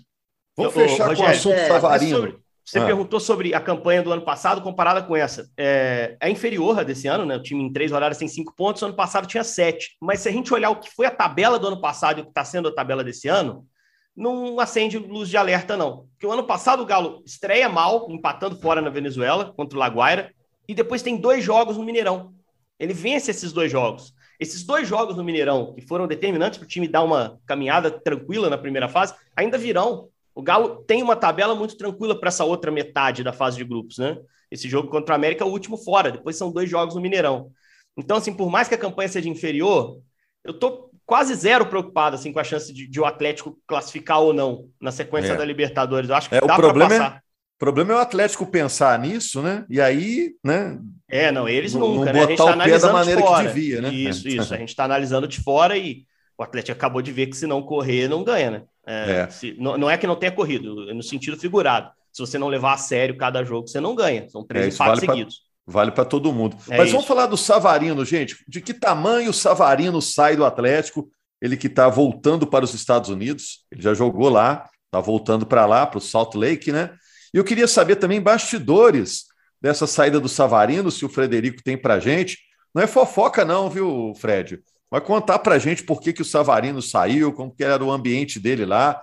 Vamos 0.56 0.74
fechar 0.74 1.08
Rogério, 1.08 1.16
com 1.16 1.22
o 1.22 1.26
assunto 1.26 1.54
é, 1.54 1.68
Savarino. 1.68 2.16
Sobre, 2.16 2.38
você 2.64 2.78
ah. 2.78 2.86
perguntou 2.86 3.18
sobre 3.18 3.54
a 3.54 3.60
campanha 3.60 4.02
do 4.02 4.12
ano 4.12 4.22
passado 4.22 4.62
comparada 4.62 5.02
com 5.02 5.16
essa. 5.16 5.50
É, 5.56 6.16
é, 6.20 6.30
inferior 6.30 6.78
a 6.78 6.82
desse 6.82 7.08
ano, 7.08 7.24
né? 7.24 7.36
O 7.36 7.42
time 7.42 7.62
em 7.62 7.72
três 7.72 7.90
horários 7.90 8.18
tem 8.18 8.28
cinco 8.28 8.54
pontos, 8.54 8.82
ano 8.82 8.94
passado 8.94 9.26
tinha 9.26 9.42
sete. 9.42 9.96
Mas 10.00 10.20
se 10.20 10.28
a 10.28 10.32
gente 10.32 10.52
olhar 10.52 10.70
o 10.70 10.78
que 10.78 10.90
foi 10.90 11.06
a 11.06 11.10
tabela 11.10 11.58
do 11.58 11.66
ano 11.66 11.80
passado 11.80 12.18
e 12.18 12.20
o 12.20 12.24
que 12.24 12.30
está 12.30 12.44
sendo 12.44 12.68
a 12.68 12.74
tabela 12.74 13.02
desse 13.02 13.26
ano, 13.26 13.66
não 14.14 14.60
acende 14.60 14.98
luz 14.98 15.28
de 15.28 15.36
alerta, 15.36 15.76
não. 15.76 16.08
Porque 16.10 16.26
o 16.26 16.32
ano 16.32 16.44
passado 16.44 16.82
o 16.82 16.86
Galo 16.86 17.22
estreia 17.24 17.68
mal, 17.68 18.06
empatando 18.10 18.60
fora 18.60 18.80
na 18.80 18.90
Venezuela 18.90 19.52
contra 19.56 19.76
o 19.76 19.80
Laguaira, 19.80 20.32
e 20.70 20.74
depois 20.74 21.02
tem 21.02 21.16
dois 21.16 21.42
jogos 21.42 21.76
no 21.76 21.82
Mineirão. 21.82 22.32
Ele 22.78 22.94
vence 22.94 23.28
esses 23.32 23.52
dois 23.52 23.72
jogos. 23.72 24.14
Esses 24.38 24.62
dois 24.62 24.86
jogos 24.86 25.16
no 25.16 25.24
Mineirão, 25.24 25.74
que 25.74 25.80
foram 25.80 26.06
determinantes 26.06 26.58
para 26.60 26.64
o 26.64 26.68
time 26.68 26.86
dar 26.86 27.02
uma 27.02 27.40
caminhada 27.44 27.90
tranquila 27.90 28.48
na 28.48 28.56
primeira 28.56 28.88
fase, 28.88 29.12
ainda 29.34 29.58
virão. 29.58 30.08
O 30.32 30.40
Galo 30.40 30.84
tem 30.86 31.02
uma 31.02 31.16
tabela 31.16 31.56
muito 31.56 31.76
tranquila 31.76 32.18
para 32.18 32.28
essa 32.28 32.44
outra 32.44 32.70
metade 32.70 33.24
da 33.24 33.32
fase 33.32 33.56
de 33.56 33.64
grupos, 33.64 33.98
né? 33.98 34.16
Esse 34.48 34.68
jogo 34.68 34.88
contra 34.88 35.12
o 35.12 35.16
América 35.16 35.42
é 35.42 35.46
o 35.46 35.50
último 35.50 35.76
fora, 35.76 36.12
depois 36.12 36.36
são 36.36 36.52
dois 36.52 36.70
jogos 36.70 36.94
no 36.94 37.00
Mineirão. 37.00 37.50
Então, 37.96 38.18
assim, 38.18 38.32
por 38.32 38.48
mais 38.48 38.68
que 38.68 38.74
a 38.76 38.78
campanha 38.78 39.08
seja 39.08 39.28
inferior, 39.28 39.98
eu 40.44 40.54
tô 40.54 40.88
quase 41.04 41.34
zero 41.34 41.66
preocupado 41.66 42.14
assim, 42.14 42.32
com 42.32 42.38
a 42.38 42.44
chance 42.44 42.72
de, 42.72 42.86
de 42.86 43.00
o 43.00 43.04
Atlético 43.04 43.58
classificar 43.66 44.20
ou 44.20 44.32
não 44.32 44.68
na 44.80 44.92
sequência 44.92 45.32
é. 45.32 45.36
da 45.36 45.44
Libertadores. 45.44 46.08
Eu 46.08 46.14
acho 46.14 46.28
que 46.28 46.36
é, 46.36 46.40
dá 46.40 46.54
para 46.54 46.68
é 46.68 46.72
passar. 46.72 47.16
É... 47.16 47.29
O 47.60 47.64
problema 47.64 47.92
é 47.92 47.96
o 47.96 47.98
Atlético 47.98 48.46
pensar 48.46 48.98
nisso, 48.98 49.42
né? 49.42 49.66
E 49.68 49.82
aí, 49.82 50.30
né? 50.42 50.78
É, 51.06 51.30
não, 51.30 51.46
eles 51.46 51.74
nunca, 51.74 52.06
não 52.06 52.12
né? 52.14 52.20
A 52.20 52.26
gente 52.26 52.30
está 52.32 52.52
analisando 52.52 52.86
da 52.86 52.92
maneira 52.94 53.22
que 53.22 53.42
devia, 53.42 53.82
né? 53.82 53.92
Isso, 53.92 54.26
isso. 54.26 54.54
A 54.54 54.56
gente 54.56 54.70
está 54.70 54.84
analisando 54.84 55.28
de 55.28 55.42
fora 55.42 55.76
e 55.76 56.06
o 56.38 56.42
Atlético 56.42 56.72
acabou 56.72 57.02
de 57.02 57.12
ver 57.12 57.26
que 57.26 57.36
se 57.36 57.46
não 57.46 57.60
correr, 57.62 58.08
não 58.08 58.24
ganha, 58.24 58.50
né? 58.50 58.62
É, 58.86 59.10
é. 59.10 59.28
Se, 59.28 59.54
não, 59.58 59.76
não, 59.76 59.90
é 59.90 59.98
que 59.98 60.06
não 60.06 60.16
tenha 60.16 60.32
corrido, 60.32 60.86
no 60.94 61.02
sentido 61.02 61.36
figurado. 61.36 61.90
Se 62.10 62.22
você 62.22 62.38
não 62.38 62.48
levar 62.48 62.72
a 62.72 62.78
sério 62.78 63.14
cada 63.18 63.44
jogo, 63.44 63.68
você 63.68 63.78
não 63.78 63.94
ganha. 63.94 64.26
São 64.30 64.42
três 64.42 64.64
é, 64.64 64.68
empates 64.68 65.00
vale 65.00 65.00
seguidos. 65.00 65.34
Pra, 65.66 65.72
vale 65.74 65.90
para 65.90 66.06
todo 66.06 66.32
mundo. 66.32 66.56
É 66.66 66.78
Mas 66.78 66.86
isso. 66.86 66.92
vamos 66.92 67.06
falar 67.06 67.26
do 67.26 67.36
Savarino, 67.36 68.02
gente. 68.06 68.36
De 68.48 68.62
que 68.62 68.72
tamanho 68.72 69.28
o 69.28 69.34
Savarino 69.34 70.00
sai 70.00 70.34
do 70.34 70.46
Atlético? 70.46 71.10
Ele 71.42 71.58
que 71.58 71.66
está 71.66 71.90
voltando 71.90 72.46
para 72.46 72.64
os 72.64 72.72
Estados 72.72 73.10
Unidos, 73.10 73.66
ele 73.70 73.82
já 73.82 73.92
jogou 73.92 74.30
lá, 74.30 74.66
está 74.86 74.98
voltando 74.98 75.44
para 75.44 75.66
lá, 75.66 75.86
para 75.86 75.98
o 75.98 76.00
Salt 76.00 76.34
Lake, 76.34 76.72
né? 76.72 76.94
E 77.32 77.38
eu 77.38 77.44
queria 77.44 77.68
saber 77.68 77.96
também 77.96 78.20
bastidores 78.20 79.26
dessa 79.60 79.86
saída 79.86 80.18
do 80.18 80.28
Savarino, 80.28 80.90
se 80.90 81.04
o 81.04 81.08
Frederico 81.08 81.62
tem 81.62 81.76
para 81.76 82.00
gente. 82.00 82.38
Não 82.74 82.82
é 82.82 82.86
fofoca, 82.86 83.44
não, 83.44 83.68
viu, 83.68 84.12
Fred? 84.16 84.62
vai 84.90 85.00
contar 85.00 85.38
para 85.38 85.58
gente 85.58 85.84
por 85.84 86.00
que, 86.00 86.12
que 86.12 86.22
o 86.22 86.24
Savarino 86.24 86.82
saiu, 86.82 87.32
como 87.32 87.54
que 87.54 87.62
era 87.62 87.82
o 87.82 87.92
ambiente 87.92 88.40
dele 88.40 88.66
lá. 88.66 89.00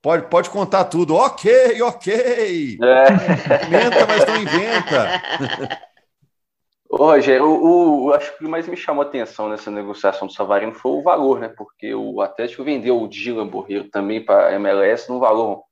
Pode, 0.00 0.28
pode 0.28 0.48
contar 0.48 0.84
tudo. 0.84 1.14
Ok, 1.14 1.82
ok. 1.82 2.78
É. 2.82 3.66
Inventa, 3.66 4.06
mas 4.06 4.26
não 4.26 4.36
inventa. 4.36 5.80
Ô, 6.88 6.96
Rogério, 6.96 7.44
o, 7.44 8.04
o, 8.04 8.12
acho 8.14 8.30
que 8.30 8.36
o 8.36 8.38
que 8.38 8.48
mais 8.48 8.66
me 8.66 8.76
chamou 8.76 9.02
a 9.02 9.06
atenção 9.06 9.48
nessa 9.48 9.70
negociação 9.70 10.26
do 10.26 10.32
Savarino 10.32 10.72
foi 10.72 10.92
o 10.92 11.02
valor, 11.02 11.40
né? 11.40 11.48
Porque 11.48 11.92
o 11.94 12.20
Atlético 12.20 12.64
vendeu 12.64 13.02
o 13.02 13.08
Dylan 13.08 13.48
Borreiro 13.48 13.90
também 13.90 14.24
para 14.24 14.48
a 14.48 14.54
MLS 14.54 15.10
num 15.10 15.18
valor 15.18 15.64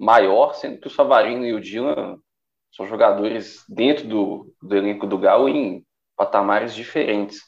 maior, 0.00 0.54
sendo 0.54 0.80
que 0.80 0.86
o 0.86 0.90
Savarino 0.90 1.44
e 1.44 1.52
o 1.52 1.60
Dylan 1.60 2.18
são 2.74 2.86
jogadores 2.86 3.62
dentro 3.68 4.08
do, 4.08 4.54
do 4.62 4.74
elenco 4.74 5.06
do 5.06 5.18
Galo 5.18 5.46
em 5.46 5.84
patamares 6.16 6.74
diferentes. 6.74 7.38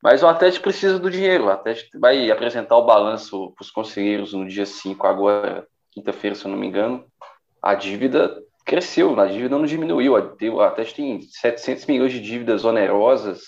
Mas 0.00 0.22
o 0.22 0.28
Atlético 0.28 0.64
precisa 0.64 1.00
do 1.00 1.10
dinheiro. 1.10 1.46
O 1.46 1.50
Atlético 1.50 1.98
vai 1.98 2.30
apresentar 2.30 2.76
o 2.76 2.84
balanço 2.84 3.52
para 3.56 3.62
os 3.62 3.70
conselheiros 3.72 4.32
no 4.32 4.46
dia 4.46 4.64
5, 4.64 5.04
agora, 5.04 5.66
quinta-feira, 5.90 6.36
se 6.36 6.44
eu 6.44 6.50
não 6.50 6.58
me 6.58 6.68
engano. 6.68 7.04
A 7.60 7.74
dívida 7.74 8.40
cresceu, 8.64 9.18
a 9.18 9.26
dívida 9.26 9.58
não 9.58 9.66
diminuiu. 9.66 10.12
O 10.12 10.60
Atlético 10.60 10.96
tem 10.98 11.22
700 11.22 11.86
milhões 11.86 12.12
de 12.12 12.20
dívidas 12.20 12.64
onerosas. 12.64 13.42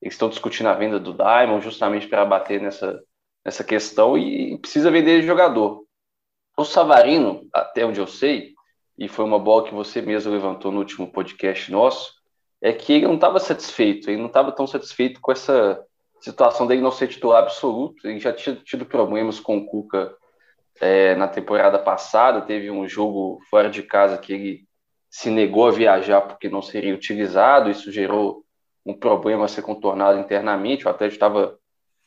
Eles 0.00 0.14
estão 0.14 0.28
discutindo 0.28 0.68
a 0.68 0.74
venda 0.74 1.00
do 1.00 1.12
Diamond 1.12 1.64
justamente 1.64 2.06
para 2.06 2.24
bater 2.24 2.60
nessa, 2.60 3.02
nessa 3.44 3.64
questão 3.64 4.16
e 4.16 4.58
precisa 4.58 4.90
vender 4.90 5.22
jogador. 5.22 5.85
O 6.58 6.64
Savarino, 6.64 7.46
até 7.52 7.84
onde 7.84 8.00
eu 8.00 8.06
sei, 8.06 8.54
e 8.98 9.08
foi 9.08 9.26
uma 9.26 9.38
bola 9.38 9.64
que 9.64 9.74
você 9.74 10.00
mesmo 10.00 10.32
levantou 10.32 10.72
no 10.72 10.78
último 10.78 11.12
podcast 11.12 11.70
nosso, 11.70 12.14
é 12.62 12.72
que 12.72 12.94
ele 12.94 13.06
não 13.06 13.16
estava 13.16 13.38
satisfeito, 13.38 14.08
ele 14.08 14.20
não 14.20 14.28
estava 14.28 14.50
tão 14.50 14.66
satisfeito 14.66 15.20
com 15.20 15.30
essa 15.30 15.84
situação 16.18 16.66
dele 16.66 16.80
não 16.80 16.90
ser 16.90 17.08
titular 17.08 17.42
absoluto, 17.42 18.08
ele 18.08 18.18
já 18.18 18.32
tinha 18.32 18.56
tido 18.56 18.86
problemas 18.86 19.38
com 19.38 19.58
o 19.58 19.66
Cuca 19.66 20.16
é, 20.80 21.14
na 21.14 21.28
temporada 21.28 21.78
passada, 21.78 22.40
teve 22.40 22.70
um 22.70 22.88
jogo 22.88 23.38
fora 23.50 23.68
de 23.68 23.82
casa 23.82 24.16
que 24.16 24.32
ele 24.32 24.64
se 25.10 25.28
negou 25.28 25.66
a 25.66 25.70
viajar 25.70 26.22
porque 26.22 26.48
não 26.48 26.62
seria 26.62 26.94
utilizado, 26.94 27.70
isso 27.70 27.92
gerou 27.92 28.44
um 28.84 28.94
problema 28.94 29.44
a 29.44 29.48
ser 29.48 29.60
contornado 29.60 30.18
internamente, 30.18 30.86
o 30.86 30.90
Atlético 30.90 31.16
estava 31.16 31.58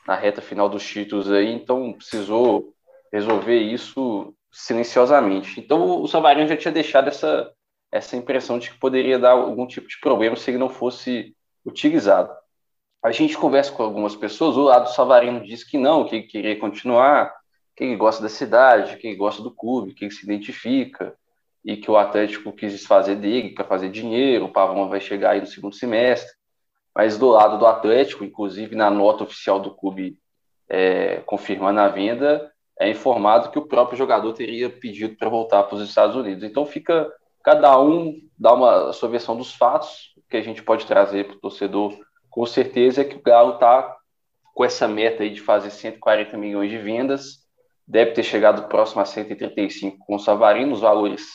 na 0.08 0.16
reta 0.16 0.42
final 0.42 0.68
dos 0.68 0.84
títulos 0.84 1.32
aí, 1.32 1.54
então 1.54 1.94
precisou 1.94 2.74
resolver 3.14 3.60
isso 3.60 4.34
silenciosamente. 4.52 5.60
Então 5.60 6.02
o 6.02 6.08
Savarino 6.08 6.48
já 6.48 6.58
tinha 6.58 6.72
deixado 6.72 7.08
essa, 7.08 7.52
essa 7.92 8.16
impressão 8.16 8.60
de 8.60 8.72
que 8.72 8.80
poderia 8.80 9.20
dar 9.20 9.32
algum 9.32 9.68
tipo 9.68 9.88
de 9.88 10.00
problema 10.00 10.36
se 10.36 10.52
ele 10.52 10.58
não 10.58 10.70
fosse 10.70 11.36
utilizado. 11.66 12.34
A 13.02 13.12
gente 13.12 13.38
conversa 13.38 13.72
com 13.72 13.84
algumas 13.84 14.16
pessoas, 14.16 14.58
o 14.58 14.64
lado 14.64 14.86
do 14.86 14.94
Savarino 14.94 15.44
diz 15.44 15.64
que 15.64 15.78
não, 15.78 16.06
que 16.06 16.16
ele 16.16 16.28
queria 16.28 16.60
continuar, 16.60 17.34
que 17.76 17.84
ele 17.84 17.96
gosta 17.96 18.22
da 18.22 18.30
cidade, 18.30 18.98
que 18.98 19.08
ele 19.08 19.16
gosta 19.16 19.42
do 19.42 19.52
clube, 19.52 19.94
que 19.94 20.04
ele 20.04 20.12
se 20.12 20.26
identifica, 20.26 21.16
e 21.64 21.78
que 21.78 21.92
o 21.92 21.98
Atlético 21.98 22.54
quis 22.54 22.72
desfazer 22.72 23.16
dele 23.16 23.54
para 23.54 23.66
fazer 23.66 23.90
dinheiro, 23.90 24.46
o 24.46 24.52
Pavão 24.52 24.90
vai 24.90 25.00
chegar 25.00 25.32
aí 25.32 25.42
no 25.42 25.48
segundo 25.48 25.76
semestre. 25.76 26.32
Mas 26.96 27.18
do 27.18 27.30
lado 27.30 27.58
do 27.58 27.66
Atlético, 27.66 28.24
inclusive 28.24 28.76
na 28.76 28.90
nota 28.90 29.24
oficial 29.24 29.60
do 29.60 29.76
clube 29.76 30.18
é, 30.68 31.18
confirmando 31.26 31.80
a 31.80 31.88
venda, 31.88 32.52
é 32.80 32.90
informado 32.90 33.52
que 33.52 33.60
o 33.60 33.68
próprio 33.68 33.98
jogador 33.98 34.32
teria 34.34 34.70
pedido 34.70 35.16
para 35.18 35.30
voltar 35.30 35.64
para 35.64 35.76
os 35.76 35.88
Estados 35.88 36.16
Unidos. 36.16 36.44
Então 36.44 36.66
fica 36.66 37.12
cada 37.44 37.80
um 37.80 38.16
dá 38.38 38.54
uma 38.54 38.90
a 38.90 38.94
sua 38.94 39.10
versão 39.10 39.36
dos 39.36 39.54
fatos 39.54 40.14
que 40.30 40.38
a 40.38 40.42
gente 40.42 40.64
pode 40.64 40.86
trazer 40.86 41.26
para 41.26 41.36
o 41.36 41.40
torcedor. 41.40 41.98
Com 42.30 42.46
certeza 42.46 43.02
é 43.02 43.04
que 43.04 43.16
o 43.16 43.22
Galo 43.22 43.56
está 43.56 43.98
com 44.54 44.64
essa 44.64 44.88
meta 44.88 45.24
aí 45.24 45.30
de 45.30 45.42
fazer 45.42 45.72
140 45.72 46.38
milhões 46.38 46.70
de 46.70 46.78
vendas, 46.78 47.46
deve 47.88 48.12
ter 48.12 48.24
chegado 48.24 48.68
próximo 48.68 49.02
a 49.02 49.06
135 49.06 49.98
com 50.06 50.16
o 50.16 50.20
Savarino, 50.20 50.74
os 50.74 50.82
valores 50.82 51.26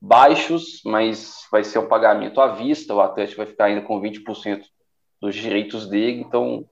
baixos, 0.00 0.82
mas 0.84 1.46
vai 1.50 1.64
ser 1.64 1.78
um 1.78 1.88
pagamento 1.88 2.40
à 2.40 2.48
vista, 2.48 2.94
o 2.94 3.00
Atlético 3.00 3.38
vai 3.38 3.46
ficar 3.46 3.66
ainda 3.66 3.80
com 3.80 4.00
20% 4.00 4.62
dos 5.20 5.34
direitos 5.34 5.88
dele, 5.88 6.20
então 6.20 6.66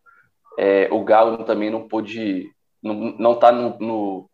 é, 0.58 0.88
o 0.90 1.02
Galo 1.02 1.44
também 1.44 1.70
não 1.70 1.88
pôde 1.88 2.50
não 2.82 3.32
está 3.32 3.52
no, 3.52 3.78
no, 3.78 4.30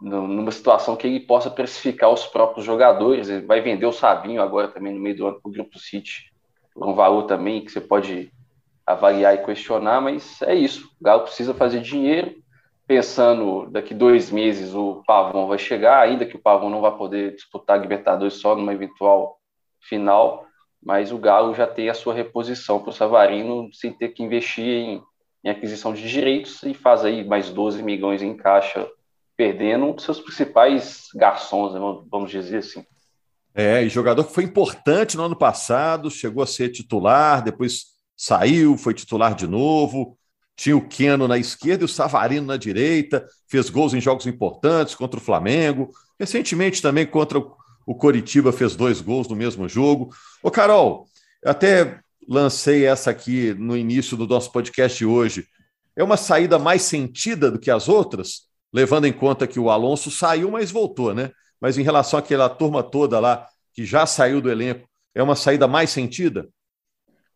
numa 0.00 0.50
situação 0.50 0.96
que 0.96 1.06
ele 1.06 1.20
possa 1.20 1.50
precificar 1.50 2.10
os 2.10 2.26
próprios 2.26 2.66
jogadores. 2.66 3.28
Ele 3.28 3.46
vai 3.46 3.60
vender 3.60 3.86
o 3.86 3.92
Sabinho 3.92 4.42
agora 4.42 4.68
também 4.68 4.92
no 4.92 5.00
meio 5.00 5.16
do 5.16 5.26
ano 5.26 5.40
para 5.40 5.48
o 5.48 5.52
Grupo 5.52 5.78
City, 5.78 6.32
por 6.74 6.86
um 6.86 6.94
valor 6.94 7.24
também 7.24 7.64
que 7.64 7.70
você 7.70 7.80
pode 7.80 8.30
avaliar 8.86 9.34
e 9.34 9.44
questionar, 9.44 10.00
mas 10.00 10.40
é 10.42 10.54
isso. 10.54 10.88
O 11.00 11.04
Galo 11.04 11.22
precisa 11.22 11.52
fazer 11.52 11.80
dinheiro. 11.80 12.34
Pensando 12.86 13.68
daqui 13.68 13.92
dois 13.92 14.30
meses 14.30 14.72
o 14.72 15.02
Pavão 15.04 15.48
vai 15.48 15.58
chegar, 15.58 16.00
ainda 16.02 16.24
que 16.24 16.36
o 16.36 16.40
Pavão 16.40 16.70
não 16.70 16.80
vai 16.80 16.96
poder 16.96 17.34
disputar 17.34 17.76
a 17.76 17.80
Libertadores 17.80 18.34
só 18.34 18.54
numa 18.54 18.72
eventual 18.72 19.40
final, 19.80 20.46
mas 20.80 21.10
o 21.10 21.18
Galo 21.18 21.52
já 21.52 21.66
tem 21.66 21.88
a 21.88 21.94
sua 21.94 22.14
reposição 22.14 22.78
para 22.78 22.90
o 22.90 22.92
Savarino 22.92 23.68
sem 23.72 23.92
ter 23.92 24.10
que 24.10 24.22
investir 24.22 24.64
em 24.64 25.02
em 25.46 25.50
aquisição 25.50 25.94
de 25.94 26.08
direitos 26.08 26.60
e 26.64 26.74
faz 26.74 27.04
aí 27.04 27.24
mais 27.24 27.50
12 27.50 27.80
milhões 27.80 28.20
em 28.20 28.36
caixa, 28.36 28.84
perdendo 29.36 29.84
um 29.84 29.92
dos 29.92 30.04
seus 30.04 30.20
principais 30.20 31.06
garçons, 31.14 31.72
né, 31.72 31.78
vamos 32.10 32.32
dizer 32.32 32.58
assim. 32.58 32.84
É, 33.54 33.84
e 33.84 33.88
jogador 33.88 34.24
que 34.24 34.34
foi 34.34 34.42
importante 34.42 35.16
no 35.16 35.22
ano 35.22 35.36
passado, 35.36 36.10
chegou 36.10 36.42
a 36.42 36.46
ser 36.46 36.70
titular, 36.70 37.44
depois 37.44 37.84
saiu, 38.16 38.76
foi 38.76 38.92
titular 38.92 39.36
de 39.36 39.46
novo. 39.46 40.18
Tinha 40.56 40.76
o 40.76 40.86
Keno 40.88 41.28
na 41.28 41.38
esquerda 41.38 41.84
e 41.84 41.86
o 41.86 41.88
Savarino 41.88 42.46
na 42.46 42.56
direita, 42.56 43.24
fez 43.46 43.70
gols 43.70 43.94
em 43.94 44.00
jogos 44.00 44.26
importantes 44.26 44.96
contra 44.96 45.20
o 45.20 45.22
Flamengo. 45.22 45.90
Recentemente 46.18 46.82
também 46.82 47.06
contra 47.06 47.38
o 47.38 47.94
Coritiba 47.94 48.52
fez 48.52 48.74
dois 48.74 49.00
gols 49.00 49.28
no 49.28 49.36
mesmo 49.36 49.68
jogo. 49.68 50.10
Ô, 50.42 50.50
Carol, 50.50 51.06
até 51.44 52.00
lancei 52.28 52.86
essa 52.86 53.10
aqui 53.10 53.54
no 53.54 53.76
início 53.76 54.16
do 54.16 54.26
nosso 54.26 54.50
podcast 54.50 55.04
hoje, 55.04 55.46
é 55.96 56.02
uma 56.02 56.16
saída 56.16 56.58
mais 56.58 56.82
sentida 56.82 57.50
do 57.50 57.58
que 57.58 57.70
as 57.70 57.88
outras, 57.88 58.48
levando 58.72 59.06
em 59.06 59.12
conta 59.12 59.46
que 59.46 59.58
o 59.58 59.70
Alonso 59.70 60.10
saiu, 60.10 60.50
mas 60.50 60.70
voltou, 60.70 61.14
né? 61.14 61.30
Mas 61.60 61.78
em 61.78 61.82
relação 61.82 62.18
àquela 62.18 62.48
turma 62.48 62.82
toda 62.82 63.18
lá 63.18 63.46
que 63.72 63.84
já 63.84 64.04
saiu 64.06 64.40
do 64.40 64.50
elenco, 64.50 64.88
é 65.14 65.22
uma 65.22 65.36
saída 65.36 65.66
mais 65.66 65.90
sentida? 65.90 66.48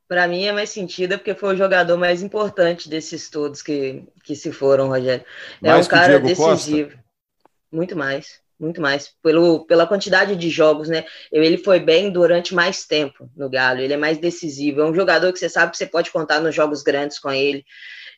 Para 0.07 0.27
mim 0.27 0.45
é 0.45 0.53
mais 0.53 0.71
sentida 0.71 1.17
porque 1.17 1.35
foi 1.35 1.55
o 1.55 1.57
jogador 1.57 1.97
mais 1.97 2.23
importante 2.23 2.89
desses 2.89 3.31
todos 3.31 3.63
que, 3.63 4.05
que 4.25 4.35
se 4.35 4.51
foram, 4.51 4.89
Rogério. 4.89 5.25
É 5.63 5.69
mais 5.69 5.87
um 5.87 5.91
cara 5.91 6.19
decisivo. 6.19 6.91
Costa? 6.91 7.05
Muito 7.73 7.97
mais 7.97 8.40
muito 8.61 8.81
mais, 8.81 9.13
pelo, 9.23 9.67
pela 9.67 9.87
quantidade 9.87 10.37
de 10.37 10.51
jogos, 10.51 10.89
né? 10.89 11.05
Ele 11.33 11.57
foi 11.57 11.81
bem 11.81 12.13
durante 12.13 12.55
mais 12.55 12.87
tempo 12.87 13.31
no 13.35 13.49
Galo, 13.49 13.81
ele 13.81 13.95
é 13.95 13.97
mais 13.97 14.19
decisivo, 14.19 14.83
é 14.83 14.85
um 14.85 14.95
jogador 14.95 15.33
que 15.33 15.39
você 15.39 15.49
sabe 15.49 15.73
que 15.73 15.79
você 15.79 15.87
pode 15.87 16.11
contar 16.11 16.41
nos 16.41 16.55
jogos 16.55 16.83
grandes 16.83 17.19
com 17.19 17.31
ele. 17.31 17.65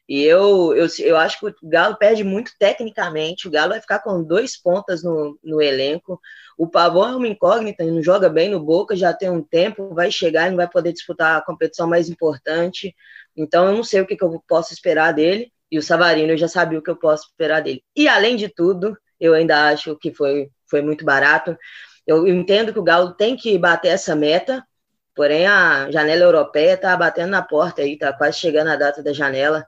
E 0.09 0.25
eu, 0.25 0.75
eu, 0.75 0.87
eu 0.99 1.17
acho 1.17 1.39
que 1.39 1.47
o 1.47 1.55
Galo 1.63 1.97
perde 1.97 2.25
muito 2.25 2.53
tecnicamente. 2.59 3.47
O 3.47 3.51
Galo 3.51 3.71
vai 3.71 3.81
ficar 3.81 4.01
com 4.01 4.23
dois 4.23 4.61
pontas 4.61 5.03
no, 5.03 5.39
no 5.43 5.63
elenco. 5.63 6.21
O 6.59 6.69
Pavão 6.69 7.09
é 7.09 7.17
uma 7.17 7.29
incógnita, 7.29 7.83
ele 7.83 7.93
não 7.93 8.03
joga 8.03 8.29
bem 8.29 8.51
no 8.51 8.61
Boca, 8.61 8.97
já 8.97 9.13
tem 9.15 9.31
um 9.31 9.43
tempo, 9.43 9.95
vai 9.95 10.11
chegar 10.11 10.47
e 10.47 10.51
não 10.51 10.57
vai 10.57 10.69
poder 10.69 10.93
disputar 10.93 11.39
a 11.39 11.45
competição 11.45 11.89
mais 11.89 12.09
importante. 12.09 12.95
Então 13.37 13.67
eu 13.67 13.77
não 13.77 13.85
sei 13.85 14.01
o 14.01 14.07
que, 14.07 14.17
que 14.17 14.25
eu 14.25 14.43
posso 14.47 14.73
esperar 14.75 15.13
dele. 15.13 15.53
E 15.71 15.79
o 15.79 15.83
Savarino 15.83 16.33
eu 16.33 16.37
já 16.37 16.49
sabia 16.49 16.79
o 16.79 16.83
que 16.83 16.91
eu 16.91 16.97
posso 16.97 17.29
esperar 17.29 17.63
dele. 17.63 17.83
E 17.97 18.07
além 18.07 18.37
de 18.37 18.49
tudo, 18.49 18.95
eu 19.23 19.35
ainda 19.35 19.69
acho 19.69 19.97
que 19.97 20.13
foi, 20.13 20.51
foi 20.69 20.83
muito 20.83 21.05
barato. 21.05 21.57
Eu 22.05 22.27
entendo 22.27 22.73
que 22.73 22.79
o 22.81 22.83
Galo 22.83 23.15
tem 23.15 23.37
que 23.37 23.57
bater 23.57 23.91
essa 23.91 24.17
meta, 24.17 24.67
porém 25.15 25.47
a 25.47 25.89
janela 25.93 26.25
europeia 26.25 26.75
está 26.75 26.97
batendo 26.97 27.31
na 27.31 27.41
porta 27.41 27.83
aí, 27.83 27.93
está 27.93 28.13
quase 28.13 28.39
chegando 28.39 28.71
a 28.71 28.77
data 28.77 29.01
da 29.01 29.13
janela. 29.13 29.65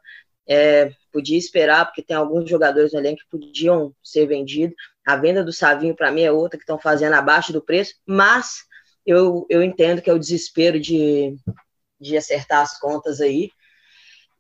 É, 0.47 0.91
podia 1.13 1.39
esperar, 1.39 1.87
porque 1.87 2.03
tem 2.03 2.17
alguns 2.17 2.51
jogadores 2.51 2.93
no 2.93 2.99
elenco 2.99 3.21
que 3.23 3.39
podiam 3.39 3.95
ser 4.03 4.27
vendidos. 4.27 4.75
A 5.07 5.15
venda 5.15 5.45
do 5.45 5.53
Savinho, 5.53 5.95
para 5.95 6.11
mim, 6.11 6.23
é 6.23 6.33
outra 6.33 6.59
que 6.59 6.65
estão 6.65 6.79
fazendo 6.79 7.15
abaixo 7.15 7.53
do 7.53 7.63
preço, 7.63 7.95
mas 8.05 8.65
eu, 9.07 9.47
eu 9.49 9.63
entendo 9.63 10.03
que 10.03 10.11
é 10.11 10.13
o 10.13 10.19
desespero 10.19 10.81
de, 10.81 11.37
de 12.01 12.17
acertar 12.17 12.61
as 12.61 12.77
contas 12.81 13.21
aí. 13.21 13.51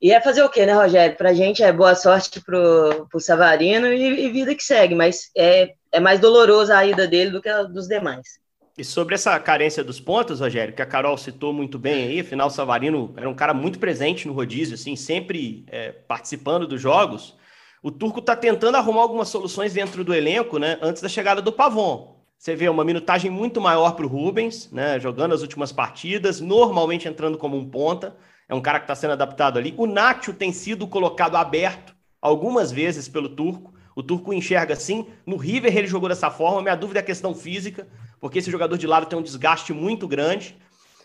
E 0.01 0.13
é 0.13 0.21
fazer 0.21 0.43
o 0.43 0.49
quê, 0.49 0.67
né, 0.67 0.73
Rogério? 0.73 1.17
Pra 1.17 1.33
gente 1.33 1.63
é 1.63 1.73
boa 1.73 1.95
sorte 1.95 2.41
pro, 2.41 3.07
pro 3.11 3.21
Savarino 3.21 3.87
e, 3.87 4.27
e 4.27 4.31
vida 4.31 4.55
que 4.55 4.63
segue, 4.63 4.95
mas 4.95 5.31
é, 5.37 5.73
é 5.91 6.01
mais 6.01 6.21
dolorosa 6.21 6.77
a 6.77 6.85
ida 6.85 7.07
dele 7.07 7.31
do 7.31 7.41
que 7.41 7.49
a 7.49 7.63
dos 7.63 7.89
demais. 7.89 8.45
E 8.77 8.83
sobre 8.83 9.15
essa 9.15 9.39
carência 9.39 9.85
dos 9.85 10.01
pontos, 10.01 10.41
Rogério, 10.41 10.75
que 10.75 10.83
a 10.83 10.87
Carol 10.87 11.17
citou 11.17 11.53
muito 11.53 11.79
bem 11.79 12.09
aí, 12.09 12.21
afinal 12.21 12.49
o 12.49 12.51
Savarino 12.51 13.15
era 13.17 13.29
um 13.29 13.35
cara 13.35 13.55
muito 13.55 13.79
presente 13.79 14.27
no 14.27 14.35
rodízio, 14.35 14.75
assim, 14.75 14.97
sempre 14.97 15.65
é, 15.69 15.93
participando 15.93 16.67
dos 16.67 16.81
jogos. 16.81 17.37
O 17.81 17.91
Turco 17.91 18.19
está 18.19 18.35
tentando 18.35 18.77
arrumar 18.77 19.03
algumas 19.03 19.29
soluções 19.29 19.73
dentro 19.73 20.03
do 20.03 20.13
elenco, 20.13 20.59
né, 20.59 20.77
antes 20.83 21.01
da 21.01 21.09
chegada 21.09 21.41
do 21.41 21.53
Pavon. 21.53 22.17
Você 22.37 22.57
vê 22.57 22.69
uma 22.69 22.85
minutagem 22.85 23.31
muito 23.31 23.61
maior 23.61 23.93
para 23.93 24.05
o 24.05 24.09
Rubens, 24.09 24.69
né, 24.73 24.99
jogando 24.99 25.35
as 25.35 25.43
últimas 25.43 25.71
partidas, 25.71 26.41
normalmente 26.41 27.07
entrando 27.07 27.39
como 27.39 27.57
um 27.57 27.71
ponta 27.71 28.17
é 28.49 28.55
um 28.55 28.61
cara 28.61 28.79
que 28.79 28.85
está 28.85 28.95
sendo 28.95 29.13
adaptado 29.13 29.59
ali. 29.59 29.75
O 29.77 29.87
Nacho 29.87 30.33
tem 30.33 30.53
sido 30.53 30.87
colocado 30.87 31.37
aberto 31.37 31.95
algumas 32.21 32.71
vezes 32.71 33.09
pelo 33.09 33.29
Turco. 33.29 33.75
O 33.97 34.03
Turco 34.03 34.33
enxerga 34.33 34.75
assim. 34.75 35.07
No 35.25 35.37
River 35.37 35.77
ele 35.77 35.87
jogou 35.87 36.09
dessa 36.09 36.31
forma. 36.31 36.63
Minha 36.63 36.75
dúvida 36.75 37.01
é 37.01 37.03
a 37.03 37.05
questão 37.05 37.35
física, 37.35 37.87
porque 38.21 38.39
esse 38.39 38.51
jogador 38.51 38.77
de 38.77 38.87
lado 38.87 39.07
tem 39.07 39.19
um 39.19 39.23
desgaste 39.23 39.73
muito 39.73 40.07
grande. 40.07 40.57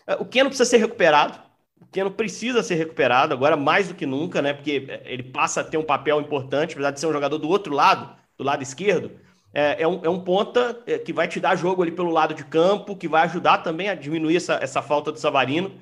É, 0.06 0.14
o 0.14 0.24
Keno 0.24 0.50
precisa 0.50 0.68
ser 0.68 0.78
recuperado. 0.78 1.38
O 1.80 1.86
Keno 1.86 2.10
precisa 2.10 2.62
ser 2.62 2.74
recuperado 2.74 3.32
agora 3.32 3.56
mais 3.56 3.88
do 3.88 3.94
que 3.94 4.04
nunca, 4.04 4.42
né? 4.42 4.52
Porque 4.52 5.00
ele 5.04 5.22
passa 5.22 5.62
a 5.62 5.64
ter 5.64 5.78
um 5.78 5.84
papel 5.84 6.20
importante, 6.20 6.72
apesar 6.72 6.90
de 6.90 7.00
ser 7.00 7.06
um 7.06 7.12
jogador 7.12 7.38
do 7.38 7.48
outro 7.48 7.72
lado, 7.72 8.14
do 8.36 8.44
lado 8.44 8.62
esquerdo. 8.62 9.12
É, 9.52 9.82
é, 9.82 9.88
um, 9.88 10.00
é 10.04 10.08
um 10.08 10.20
ponta 10.20 10.80
é, 10.86 10.98
que 10.98 11.12
vai 11.12 11.26
te 11.26 11.40
dar 11.40 11.56
jogo 11.56 11.82
ali 11.82 11.90
pelo 11.90 12.10
lado 12.10 12.34
de 12.34 12.44
campo, 12.44 12.96
que 12.96 13.08
vai 13.08 13.22
ajudar 13.22 13.58
também 13.58 13.88
a 13.88 13.94
diminuir 13.94 14.36
essa, 14.36 14.54
essa 14.62 14.82
falta 14.82 15.10
do 15.10 15.18
Savarino. 15.18 15.72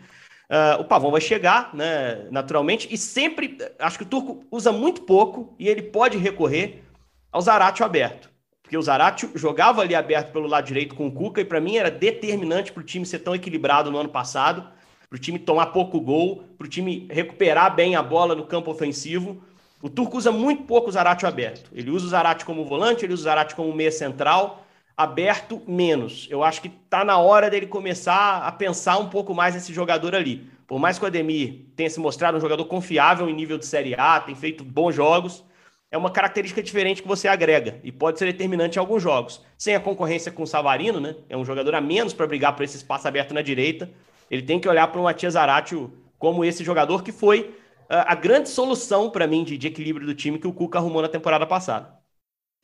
Uh, 0.50 0.80
o 0.80 0.84
Pavão 0.84 1.10
vai 1.10 1.20
chegar, 1.20 1.74
né, 1.74 2.26
naturalmente, 2.30 2.88
e 2.90 2.96
sempre, 2.96 3.58
acho 3.78 3.98
que 3.98 4.04
o 4.04 4.08
Turco 4.08 4.44
usa 4.50 4.72
muito 4.72 5.02
pouco 5.02 5.54
e 5.58 5.68
ele 5.68 5.82
pode 5.82 6.16
recorrer 6.16 6.82
ao 7.30 7.40
Zaratio 7.42 7.84
aberto. 7.84 8.30
Porque 8.62 8.76
o 8.76 8.82
Zaratio 8.82 9.30
jogava 9.34 9.82
ali 9.82 9.94
aberto 9.94 10.32
pelo 10.32 10.46
lado 10.46 10.66
direito 10.66 10.94
com 10.94 11.06
o 11.06 11.12
Cuca 11.12 11.40
e 11.40 11.44
para 11.44 11.60
mim 11.60 11.76
era 11.76 11.90
determinante 11.90 12.72
para 12.72 12.80
o 12.80 12.84
time 12.84 13.04
ser 13.04 13.18
tão 13.20 13.34
equilibrado 13.34 13.90
no 13.90 13.98
ano 13.98 14.08
passado, 14.08 14.66
para 15.08 15.16
o 15.16 15.20
time 15.20 15.38
tomar 15.38 15.66
pouco 15.66 16.00
gol, 16.00 16.44
para 16.56 16.66
o 16.66 16.70
time 16.70 17.06
recuperar 17.10 17.74
bem 17.74 17.96
a 17.96 18.02
bola 18.02 18.34
no 18.34 18.46
campo 18.46 18.70
ofensivo. 18.70 19.42
O 19.80 19.88
Turco 19.88 20.18
usa 20.18 20.32
muito 20.32 20.64
pouco 20.64 20.88
o 20.88 20.92
Zaratio 20.92 21.28
aberto. 21.28 21.70
Ele 21.74 21.90
usa 21.90 22.06
o 22.06 22.08
Zaratio 22.10 22.46
como 22.46 22.64
volante, 22.64 23.04
ele 23.04 23.14
usa 23.14 23.22
o 23.22 23.24
Zaratio 23.24 23.56
como 23.56 23.72
meia 23.74 23.92
central, 23.92 24.66
aberto 24.98 25.62
menos. 25.66 26.26
Eu 26.28 26.42
acho 26.42 26.60
que 26.60 26.66
está 26.66 27.04
na 27.04 27.18
hora 27.18 27.48
dele 27.48 27.68
começar 27.68 28.42
a 28.42 28.50
pensar 28.50 28.98
um 28.98 29.08
pouco 29.08 29.32
mais 29.32 29.54
nesse 29.54 29.72
jogador 29.72 30.12
ali. 30.12 30.50
Por 30.66 30.80
mais 30.80 30.98
que 30.98 31.04
o 31.04 31.06
Ademir 31.06 31.66
tenha 31.76 31.88
se 31.88 32.00
mostrado 32.00 32.36
um 32.36 32.40
jogador 32.40 32.64
confiável 32.64 33.28
em 33.30 33.32
nível 33.32 33.56
de 33.56 33.64
Série 33.64 33.94
A, 33.94 34.18
tem 34.18 34.34
feito 34.34 34.64
bons 34.64 34.94
jogos, 34.94 35.44
é 35.90 35.96
uma 35.96 36.10
característica 36.10 36.60
diferente 36.60 37.00
que 37.00 37.08
você 37.08 37.28
agrega 37.28 37.80
e 37.84 37.92
pode 37.92 38.18
ser 38.18 38.26
determinante 38.26 38.76
em 38.76 38.80
alguns 38.80 39.02
jogos. 39.02 39.40
Sem 39.56 39.76
a 39.76 39.80
concorrência 39.80 40.32
com 40.32 40.42
o 40.42 40.46
Savarino, 40.46 41.00
né? 41.00 41.14
É 41.28 41.36
um 41.36 41.44
jogador 41.44 41.76
a 41.76 41.80
menos 41.80 42.12
para 42.12 42.26
brigar 42.26 42.54
por 42.56 42.64
esse 42.64 42.76
espaço 42.76 43.06
aberto 43.06 43.32
na 43.32 43.40
direita. 43.40 43.88
Ele 44.30 44.42
tem 44.42 44.60
que 44.60 44.68
olhar 44.68 44.88
para 44.88 45.00
o 45.00 45.04
Matias 45.04 45.34
Zaratio 45.34 45.92
como 46.18 46.44
esse 46.44 46.64
jogador 46.64 47.02
que 47.02 47.12
foi 47.12 47.54
a 47.88 48.14
grande 48.14 48.50
solução 48.50 49.08
para 49.08 49.26
mim 49.26 49.44
de, 49.44 49.56
de, 49.56 49.66
equilíbrio 49.66 50.06
do 50.06 50.14
time 50.14 50.38
que 50.38 50.46
o 50.46 50.52
Cuca 50.52 50.78
arrumou 50.78 51.00
na 51.00 51.08
temporada 51.08 51.46
passada. 51.46 51.96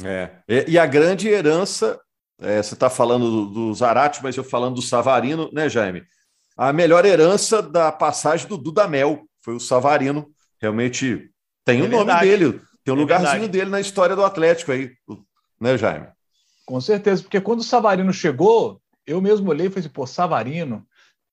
É, 0.04 0.30
e 0.68 0.78
a 0.78 0.84
grande 0.84 1.28
herança, 1.28 1.98
é, 2.40 2.62
você 2.62 2.74
está 2.74 2.90
falando 2.90 3.30
do, 3.30 3.46
do 3.46 3.74
Zarate, 3.74 4.22
mas 4.22 4.36
eu 4.36 4.44
falando 4.44 4.76
do 4.76 4.82
Savarino, 4.82 5.50
né, 5.52 5.68
Jaime? 5.68 6.04
A 6.56 6.72
melhor 6.72 7.04
herança 7.04 7.62
da 7.62 7.90
passagem 7.90 8.46
do 8.46 8.56
Dudamel 8.56 9.24
foi 9.42 9.54
o 9.54 9.60
Savarino. 9.60 10.30
Realmente 10.60 11.30
tem 11.64 11.80
é 11.80 11.84
o 11.84 11.88
nome 11.88 12.20
dele, 12.20 12.60
tem 12.84 12.94
um 12.94 12.96
é 12.96 13.00
lugarzinho 13.00 13.32
verdade. 13.32 13.52
dele 13.52 13.70
na 13.70 13.80
história 13.80 14.14
do 14.14 14.24
Atlético 14.24 14.72
aí, 14.72 14.92
né, 15.60 15.76
Jaime? 15.76 16.08
Com 16.66 16.80
certeza, 16.80 17.22
porque 17.22 17.40
quando 17.40 17.60
o 17.60 17.64
Savarino 17.64 18.12
chegou, 18.12 18.80
eu 19.06 19.20
mesmo 19.20 19.50
olhei 19.50 19.66
e 19.66 19.70
falei 19.70 19.80
assim, 19.80 19.92
pô, 19.92 20.06
Savarino, 20.06 20.86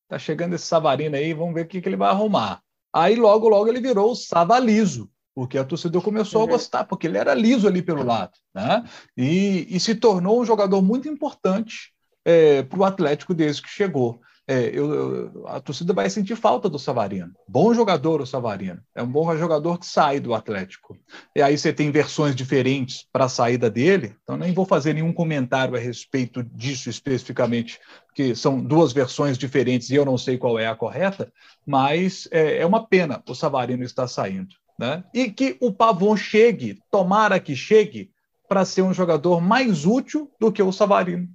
tá 0.08 0.18
chegando 0.18 0.56
esse 0.56 0.66
Savarino 0.66 1.16
aí, 1.16 1.34
vamos 1.34 1.54
ver 1.54 1.66
o 1.66 1.68
que, 1.68 1.82
que 1.82 1.90
ele 1.90 1.98
vai 1.98 2.10
arrumar. 2.10 2.62
Aí 2.94 3.16
logo, 3.16 3.48
logo 3.48 3.70
ele 3.70 3.80
virou 3.80 4.12
o 4.12 4.16
Savaliso, 4.16 5.10
porque 5.34 5.58
a 5.58 5.64
torcida 5.64 6.00
começou 6.02 6.42
uhum. 6.42 6.48
a 6.48 6.52
gostar, 6.52 6.84
porque 6.86 7.08
ele 7.08 7.18
era 7.18 7.34
liso 7.34 7.68
ali 7.68 7.82
pelo 7.82 8.04
lado, 8.04 8.34
né? 8.54 8.84
E, 9.18 9.68
e 9.70 9.80
se 9.80 9.96
tornou 9.96 10.42
um 10.42 10.46
jogador 10.46 10.82
muito 10.82 11.08
importante 11.08 11.94
é, 12.26 12.64
para 12.64 12.80
o 12.80 12.84
Atlético 12.84 13.34
desde 13.34 13.62
que 13.62 13.70
chegou. 13.70 14.22
É, 14.48 14.66
eu, 14.74 14.94
eu, 14.94 15.48
a 15.48 15.62
torcida 15.62 15.94
vai 15.94 16.10
sentir 16.10 16.36
falta 16.36 16.68
do 16.68 16.80
Savarino. 16.80 17.32
Bom 17.48 17.74
jogador 17.74 18.20
o 18.20 18.26
Savarino. 18.26 18.82
É 18.94 19.02
um 19.02 19.08
bom 19.08 19.36
jogador 19.38 19.78
que 19.78 19.86
sai 19.86 20.20
do 20.20 20.34
Atlético. 20.34 20.98
E 21.36 21.42
aí 21.42 21.58
você 21.58 21.72
tem 21.72 21.92
versões 21.92 22.36
diferentes 22.36 23.08
para 23.14 23.26
a 23.26 23.30
saída 23.30 23.70
dele. 23.70 24.16
Então 24.24 24.36
nem 24.36 24.54
vou 24.54 24.66
fazer 24.66 24.94
nenhum 24.94 25.14
comentário 25.14 25.76
a 25.76 25.80
respeito 25.80 26.44
disso 26.44 26.90
especificamente, 26.90 27.80
porque 28.08 28.36
são 28.36 28.62
duas 28.62 28.92
versões 28.92 29.38
diferentes 29.38 29.90
e 29.90 29.96
eu 29.96 30.04
não 30.04 30.18
sei 30.18 30.38
qual 30.38 30.58
é 30.60 30.68
a 30.68 30.76
correta. 30.76 31.32
Mas 31.66 32.28
é, 32.32 32.58
é 32.58 32.66
uma 32.66 32.86
pena 32.86 33.24
o 33.30 33.36
Savarino 33.36 33.84
estar 33.84 34.08
saindo, 34.08 34.56
né? 34.82 35.04
E 35.14 35.32
que 35.32 35.56
o 35.62 35.72
Pavon 35.72 36.18
chegue, 36.18 36.82
tomara 36.90 37.40
que 37.40 37.56
chegue, 37.56 38.12
para 38.50 38.66
ser 38.66 38.82
um 38.82 38.94
jogador 38.94 39.40
mais 39.40 39.86
útil 39.86 40.30
do 40.40 40.52
que 40.52 40.62
o 40.62 40.74
Savarino 40.74 41.30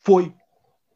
foi 0.00 0.34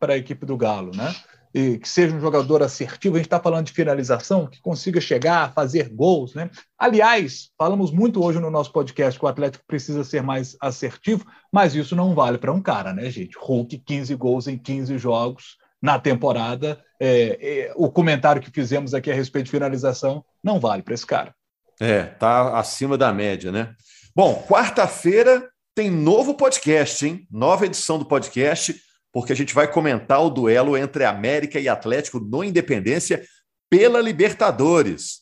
para 0.00 0.14
a 0.14 0.16
equipe 0.16 0.44
do 0.46 0.56
Galo, 0.56 0.90
né? 0.96 1.14
e 1.52 1.78
que 1.78 1.88
seja 1.88 2.14
um 2.14 2.20
jogador 2.20 2.62
assertivo, 2.62 3.16
a 3.16 3.18
gente 3.18 3.26
está 3.26 3.40
falando 3.40 3.66
de 3.66 3.72
finalização, 3.72 4.46
que 4.46 4.60
consiga 4.60 5.00
chegar, 5.00 5.52
fazer 5.52 5.88
gols. 5.88 6.34
Né? 6.34 6.48
Aliás, 6.78 7.50
falamos 7.58 7.90
muito 7.90 8.24
hoje 8.24 8.38
no 8.38 8.50
nosso 8.50 8.72
podcast 8.72 9.18
que 9.18 9.24
o 9.24 9.28
Atlético 9.28 9.64
precisa 9.66 10.04
ser 10.04 10.22
mais 10.22 10.56
assertivo, 10.60 11.26
mas 11.52 11.74
isso 11.74 11.96
não 11.96 12.14
vale 12.14 12.38
para 12.38 12.52
um 12.52 12.62
cara, 12.62 12.92
né, 12.92 13.10
gente? 13.10 13.36
Hulk, 13.36 13.78
15 13.78 14.14
gols 14.14 14.46
em 14.46 14.56
15 14.56 14.96
jogos 14.96 15.56
na 15.82 15.98
temporada. 15.98 16.80
É, 17.00 17.38
é, 17.40 17.72
o 17.74 17.90
comentário 17.90 18.40
que 18.40 18.50
fizemos 18.50 18.94
aqui 18.94 19.10
a 19.10 19.14
respeito 19.14 19.46
de 19.46 19.50
finalização 19.50 20.24
não 20.42 20.60
vale 20.60 20.82
para 20.82 20.94
esse 20.94 21.06
cara. 21.06 21.34
É, 21.80 22.04
tá 22.04 22.58
acima 22.58 22.98
da 22.98 23.12
média, 23.12 23.50
né? 23.50 23.74
Bom, 24.14 24.44
quarta-feira 24.48 25.48
tem 25.74 25.90
novo 25.90 26.34
podcast, 26.34 27.06
hein? 27.06 27.26
Nova 27.30 27.66
edição 27.66 27.98
do 27.98 28.04
podcast 28.04 28.74
porque 29.12 29.32
a 29.32 29.36
gente 29.36 29.54
vai 29.54 29.70
comentar 29.70 30.22
o 30.22 30.30
duelo 30.30 30.76
entre 30.76 31.04
América 31.04 31.58
e 31.58 31.68
Atlético 31.68 32.20
no 32.20 32.44
Independência 32.44 33.24
pela 33.68 34.00
Libertadores. 34.00 35.20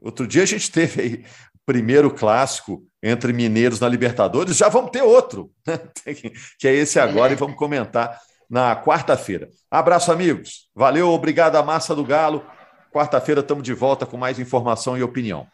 Outro 0.00 0.26
dia 0.26 0.42
a 0.42 0.46
gente 0.46 0.70
teve 0.70 1.02
aí 1.02 1.14
o 1.54 1.58
primeiro 1.64 2.12
clássico 2.12 2.84
entre 3.02 3.32
mineiros 3.32 3.80
na 3.80 3.88
Libertadores, 3.88 4.56
já 4.56 4.68
vamos 4.68 4.90
ter 4.90 5.02
outro, 5.02 5.50
né? 5.66 5.78
que 6.58 6.68
é 6.68 6.74
esse 6.74 6.98
agora, 6.98 7.32
e 7.32 7.36
vamos 7.36 7.56
comentar 7.56 8.20
na 8.48 8.74
quarta-feira. 8.76 9.48
Abraço, 9.70 10.10
amigos. 10.10 10.68
Valeu, 10.74 11.08
obrigado 11.08 11.56
à 11.56 11.62
Massa 11.62 11.94
do 11.94 12.04
Galo. 12.04 12.44
Quarta-feira 12.92 13.40
estamos 13.40 13.62
de 13.62 13.72
volta 13.72 14.04
com 14.04 14.16
mais 14.16 14.38
informação 14.38 14.98
e 14.98 15.02
opinião. 15.02 15.46